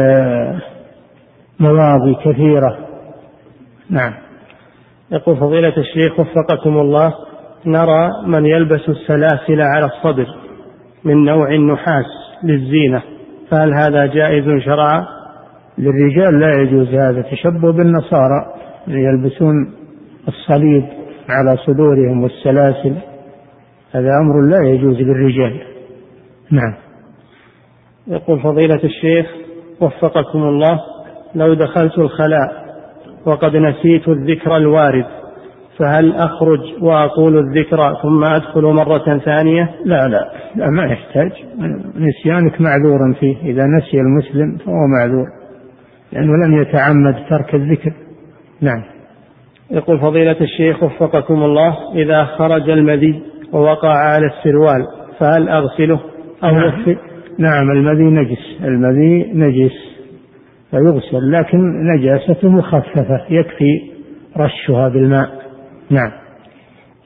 [1.60, 2.78] مواضي كثيرة.
[3.90, 4.12] نعم.
[5.12, 7.14] يقول فضيلة الشيخ وفقكم الله.
[7.66, 10.26] نرى من يلبس السلاسل على الصدر
[11.04, 12.04] من نوع النحاس
[12.44, 13.02] للزينة
[13.50, 15.06] فهل هذا جائز شرعا؟
[15.78, 18.54] للرجال لا يجوز هذا تشبه بالنصارى
[18.88, 19.74] يلبسون
[20.28, 20.84] الصليب
[21.28, 22.94] على صدورهم والسلاسل
[23.92, 25.60] هذا أمر لا يجوز للرجال
[26.50, 26.74] نعم
[28.06, 29.26] يقول فضيلة الشيخ
[29.80, 30.80] وفقكم الله
[31.34, 32.66] لو دخلت الخلاء
[33.26, 35.06] وقد نسيت الذكر الوارد
[35.78, 40.30] فهل أخرج وأقول الذكر ثم أدخل مرة ثانية؟ لا لا.
[40.56, 41.32] لا ما يحتاج.
[41.96, 43.36] نسيانك معذور فيه.
[43.42, 45.26] إذا نسي المسلم فهو معذور
[46.12, 47.92] لأنه لم يتعمد ترك الذكر.
[48.60, 48.82] نعم.
[49.70, 53.22] يقول فضيلة الشيخ وفقكم الله إذا خرج المذي
[53.52, 54.86] ووقع على السروال
[55.18, 56.00] فهل أغسله؟
[56.44, 56.62] أو نعم.
[56.62, 56.96] أغسل؟
[57.38, 58.64] نعم المذي نجس.
[58.64, 59.96] المذي نجس
[60.70, 61.58] فيغسل لكن
[61.94, 63.96] نجاسته مخففة يكفي
[64.36, 65.45] رشها بالماء.
[65.90, 66.12] نعم.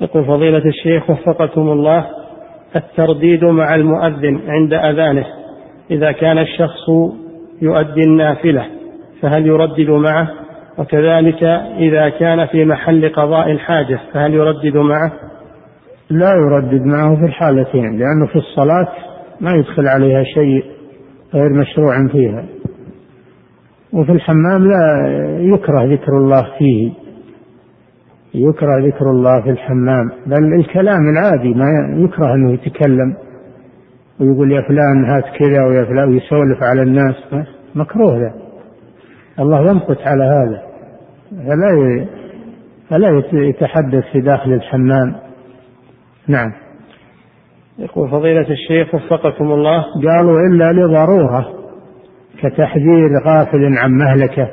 [0.01, 2.07] يقول فضيلة الشيخ وفقكم الله
[2.77, 5.27] الترديد مع المؤذن عند أذانه
[5.91, 6.89] إذا كان الشخص
[7.63, 8.67] يؤدي النافلة
[9.23, 10.29] فهل يردد معه؟
[10.79, 11.43] وكذلك
[11.79, 15.13] إذا كان في محل قضاء الحاجة فهل يردد معه؟
[16.11, 18.89] لا يردد معه في الحالتين لأنه في الصلاة
[19.41, 20.65] ما يدخل عليها شيء
[21.35, 22.45] غير مشروع فيها.
[23.93, 25.09] وفي الحمام لا
[25.55, 26.91] يكره ذكر الله فيه.
[28.35, 33.15] يكره ذكر الله في الحمام بل الكلام العادي ما يكره أنه يتكلم
[34.21, 37.15] ويقول يا فلان هات كذا ويا فلان ويسولف على الناس
[37.75, 38.35] مكروه ذا.
[39.39, 40.63] الله يمقت على هذا.
[41.31, 42.07] فلا
[42.91, 45.15] فلا يتحدث في داخل الحمام.
[46.29, 46.53] نعم.
[47.79, 49.85] يقول فضيلة الشيخ وفقكم الله.
[50.07, 51.49] قالوا إلا لضرورة
[52.39, 54.49] كتحذير غافل عن مهلكة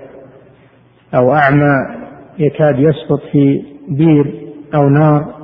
[1.16, 2.07] أو أعمى
[2.40, 4.34] يكاد يسقط في بير
[4.76, 5.38] أو نار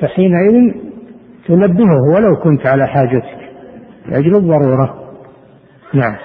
[0.00, 0.74] فحينئذ
[1.46, 3.42] تنبهه ولو كنت على حاجتك
[4.08, 4.94] لأجل الضرورة.
[5.94, 6.16] نعم.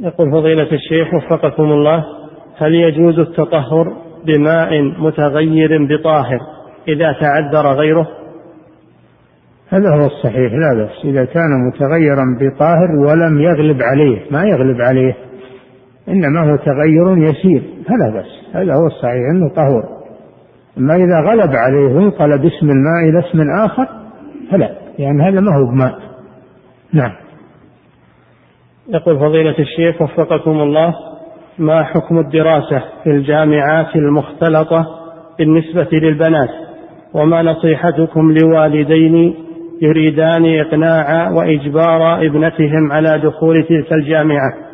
[0.00, 2.04] يقول فضيلة الشيخ وفقكم الله
[2.56, 3.92] هل يجوز التطهر
[4.26, 6.38] بماء متغير بطاهر
[6.88, 8.08] إذا تعذر غيره؟
[9.68, 11.04] هذا هو الصحيح لا بأس.
[11.04, 15.16] إذا كان متغيرا بطاهر ولم يغلب عليه ما يغلب عليه.
[16.08, 20.02] إنما هو تغير يسير فلا بأس هذا هو الصحيح أنه طهور.
[20.78, 23.88] أما إذا غلب عليه وانقلب اسم الماء إلى اسم آخر
[24.50, 25.98] فلا يعني هذا ما هو بماء.
[26.92, 27.12] نعم.
[28.88, 30.94] يقول فضيلة الشيخ وفقكم الله
[31.58, 34.86] ما حكم الدراسة في الجامعات المختلطة
[35.38, 36.50] بالنسبة للبنات؟
[37.14, 39.34] وما نصيحتكم لوالدين
[39.82, 44.71] يريدان إقناع وإجبار ابنتهم على دخول تلك الجامعة؟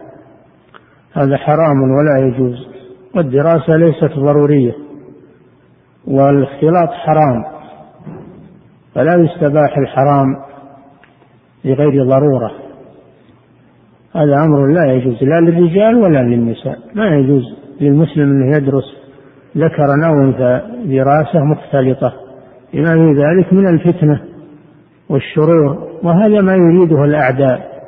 [1.13, 2.69] هذا حرام ولا يجوز
[3.17, 4.75] والدراسة ليست ضرورية
[6.07, 7.45] والاختلاط حرام
[8.95, 10.37] فلا يستباح الحرام
[11.65, 12.51] لغير ضرورة.
[14.15, 17.43] هذا أمر لا يجوز لا للرجال ولا للنساء ما يجوز
[17.81, 18.85] للمسلم أنه يدرس
[19.57, 22.13] ذكرا أو أنثى دراسة مختلطة
[22.75, 24.21] لما في ذلك؟ من الفتنة
[25.09, 27.83] والشرور وهذا ما يريده الأعداء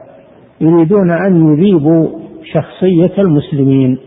[0.61, 3.99] يريدون أن يذيبوا شخصية المسلمين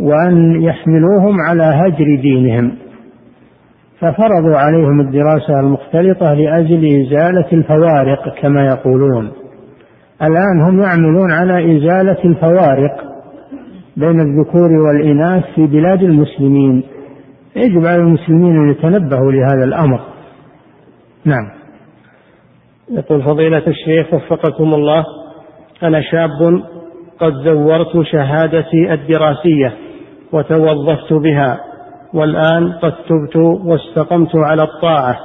[0.00, 2.72] وأن يحملوهم على هجر دينهم
[4.00, 9.32] ففرضوا عليهم الدراسة المختلطة لأجل إزالة الفوارق كما يقولون.
[10.22, 12.96] الآن هم يعملون على إزالة الفوارق
[13.96, 16.82] بين الذكور والإناث في بلاد المسلمين.
[17.56, 20.00] يجب على المسلمين أن يتنبهوا لهذا الأمر.
[21.24, 21.50] نعم.
[22.90, 25.04] يقول فضيلة الشيخ وفقكم الله
[25.82, 26.62] أنا شاب
[27.20, 29.72] قد زورت شهادتي الدراسية
[30.32, 31.60] وتوظفت بها
[32.14, 35.16] والآن قد تبت واستقمت على الطاعة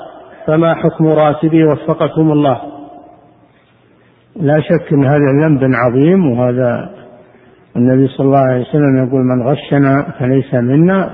[0.47, 2.61] فما حكم راتبي وفقكم الله؟
[4.35, 6.89] لا شك أن هذا ذنب عظيم وهذا
[7.76, 11.11] النبي صلى الله عليه وسلم يقول من غشنا فليس منا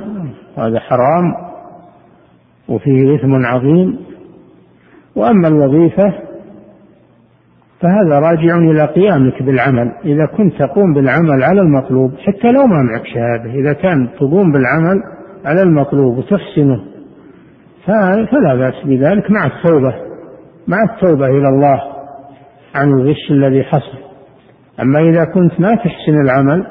[0.58, 1.54] هذا حرام
[2.70, 4.00] وفيه إثم عظيم.
[5.16, 6.14] وأما الوظيفة
[7.84, 9.92] فهذا راجع إلى قيامك بالعمل.
[10.06, 15.02] إذا كنت تقوم بالعمل على المطلوب حتى لو ما معك شهادة إذا كان تقوم بالعمل
[15.46, 16.84] على المطلوب وتحسنه
[18.32, 19.32] فلا بأس بذلك.
[19.32, 19.94] مع التوبة
[20.68, 21.82] مع التوبة إلى الله
[22.76, 23.98] عن الغش الذي حصل.
[24.80, 26.68] أما إذا كنت ما تحسن العمل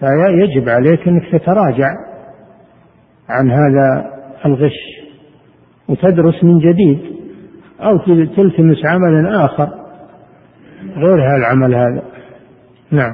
[0.00, 1.88] فيجب عليك أنك تتراجع
[3.28, 4.04] عن هذا
[4.46, 4.78] الغش
[5.88, 6.98] وتدرس من جديد
[7.80, 7.98] أو
[8.36, 9.77] تلتمس عملا آخر.
[10.96, 12.02] غير هذا العمل هذا.
[12.90, 13.12] نعم.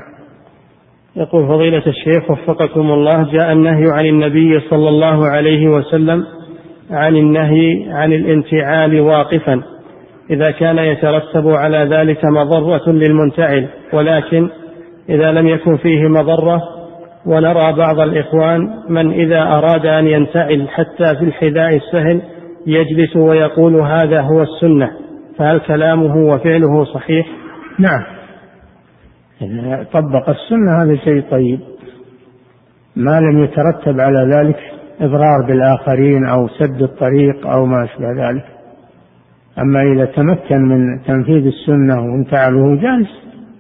[1.17, 6.25] يقول فضيلة الشيخ وفقكم الله جاء النهي عن النبي صلى الله عليه وسلم
[6.91, 9.63] عن النهي عن الانتعال واقفا.
[10.31, 14.49] إذا كان يترتب على ذلك مضرة للمنتعل ولكن
[15.09, 16.63] إذا لم يكن فيه مضرة
[17.27, 22.23] ونرى بعض الإخوان من إذا أراد أن ينتعل حتى في الحذاء السهل
[22.67, 24.91] يجلس ويقول هذا هو السنة
[25.39, 27.27] فهل كلامه وفعله صحيح؟
[27.79, 28.03] نعم.
[29.43, 31.61] إن طبق السنة هذا شيء طيب.
[32.97, 34.59] ما لم يترتب على ذلك
[35.01, 38.45] إضرار بالآخرين أو سد الطريق أو ما أشبه ذلك.
[39.59, 43.11] أما إذا تمكن من تنفيذ السنة وانتعله جالس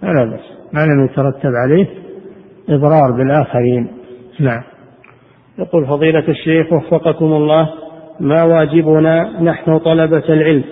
[0.02, 0.54] فلا بأس.
[0.72, 1.86] ما لم يترتب عليه
[2.68, 3.88] إضرار بالآخرين.
[4.40, 4.62] نعم.
[5.58, 7.70] يقول فضيلة الشيخ وفقكم الله
[8.20, 10.64] ما واجبنا نحن طلبة العلم؟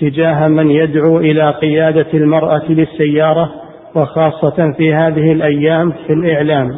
[0.00, 3.50] تجاه من يدعو إلى قيادة المرأة للسيارة
[3.94, 6.68] وخاصة في هذه الأيام في الإعلام.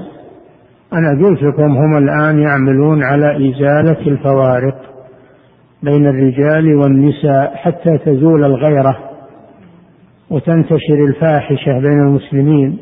[0.92, 4.76] أنا قلت لكم هم الآن يعملون على إزالة الفوارق
[5.82, 8.98] بين الرجال والنساء حتى تزول الغيرة
[10.30, 12.78] وتنتشر الفاحشة بين المسلمين.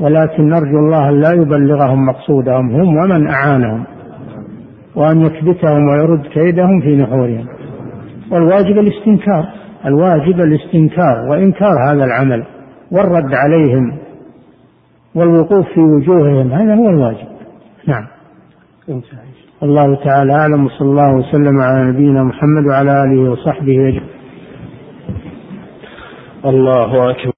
[0.00, 3.84] ولكن نرجو الله لا يبلغهم مقصودهم هم ومن أعانهم
[4.96, 7.57] وأن يكبتهم ويرد كيدهم في نحورهم.
[8.30, 9.48] والواجب الاستنكار.
[9.86, 12.44] الواجب الاستنكار وإنكار هذا العمل
[12.92, 13.98] والرد عليهم
[15.14, 17.28] والوقوف في وجوههم هذا هو الواجب.
[17.86, 18.06] نعم.
[19.62, 24.08] الله تعالى أعلم وصلى الله وسلم على نبينا محمد وعلى آله وصحبه أجمعين.
[26.44, 27.37] الله أكبر.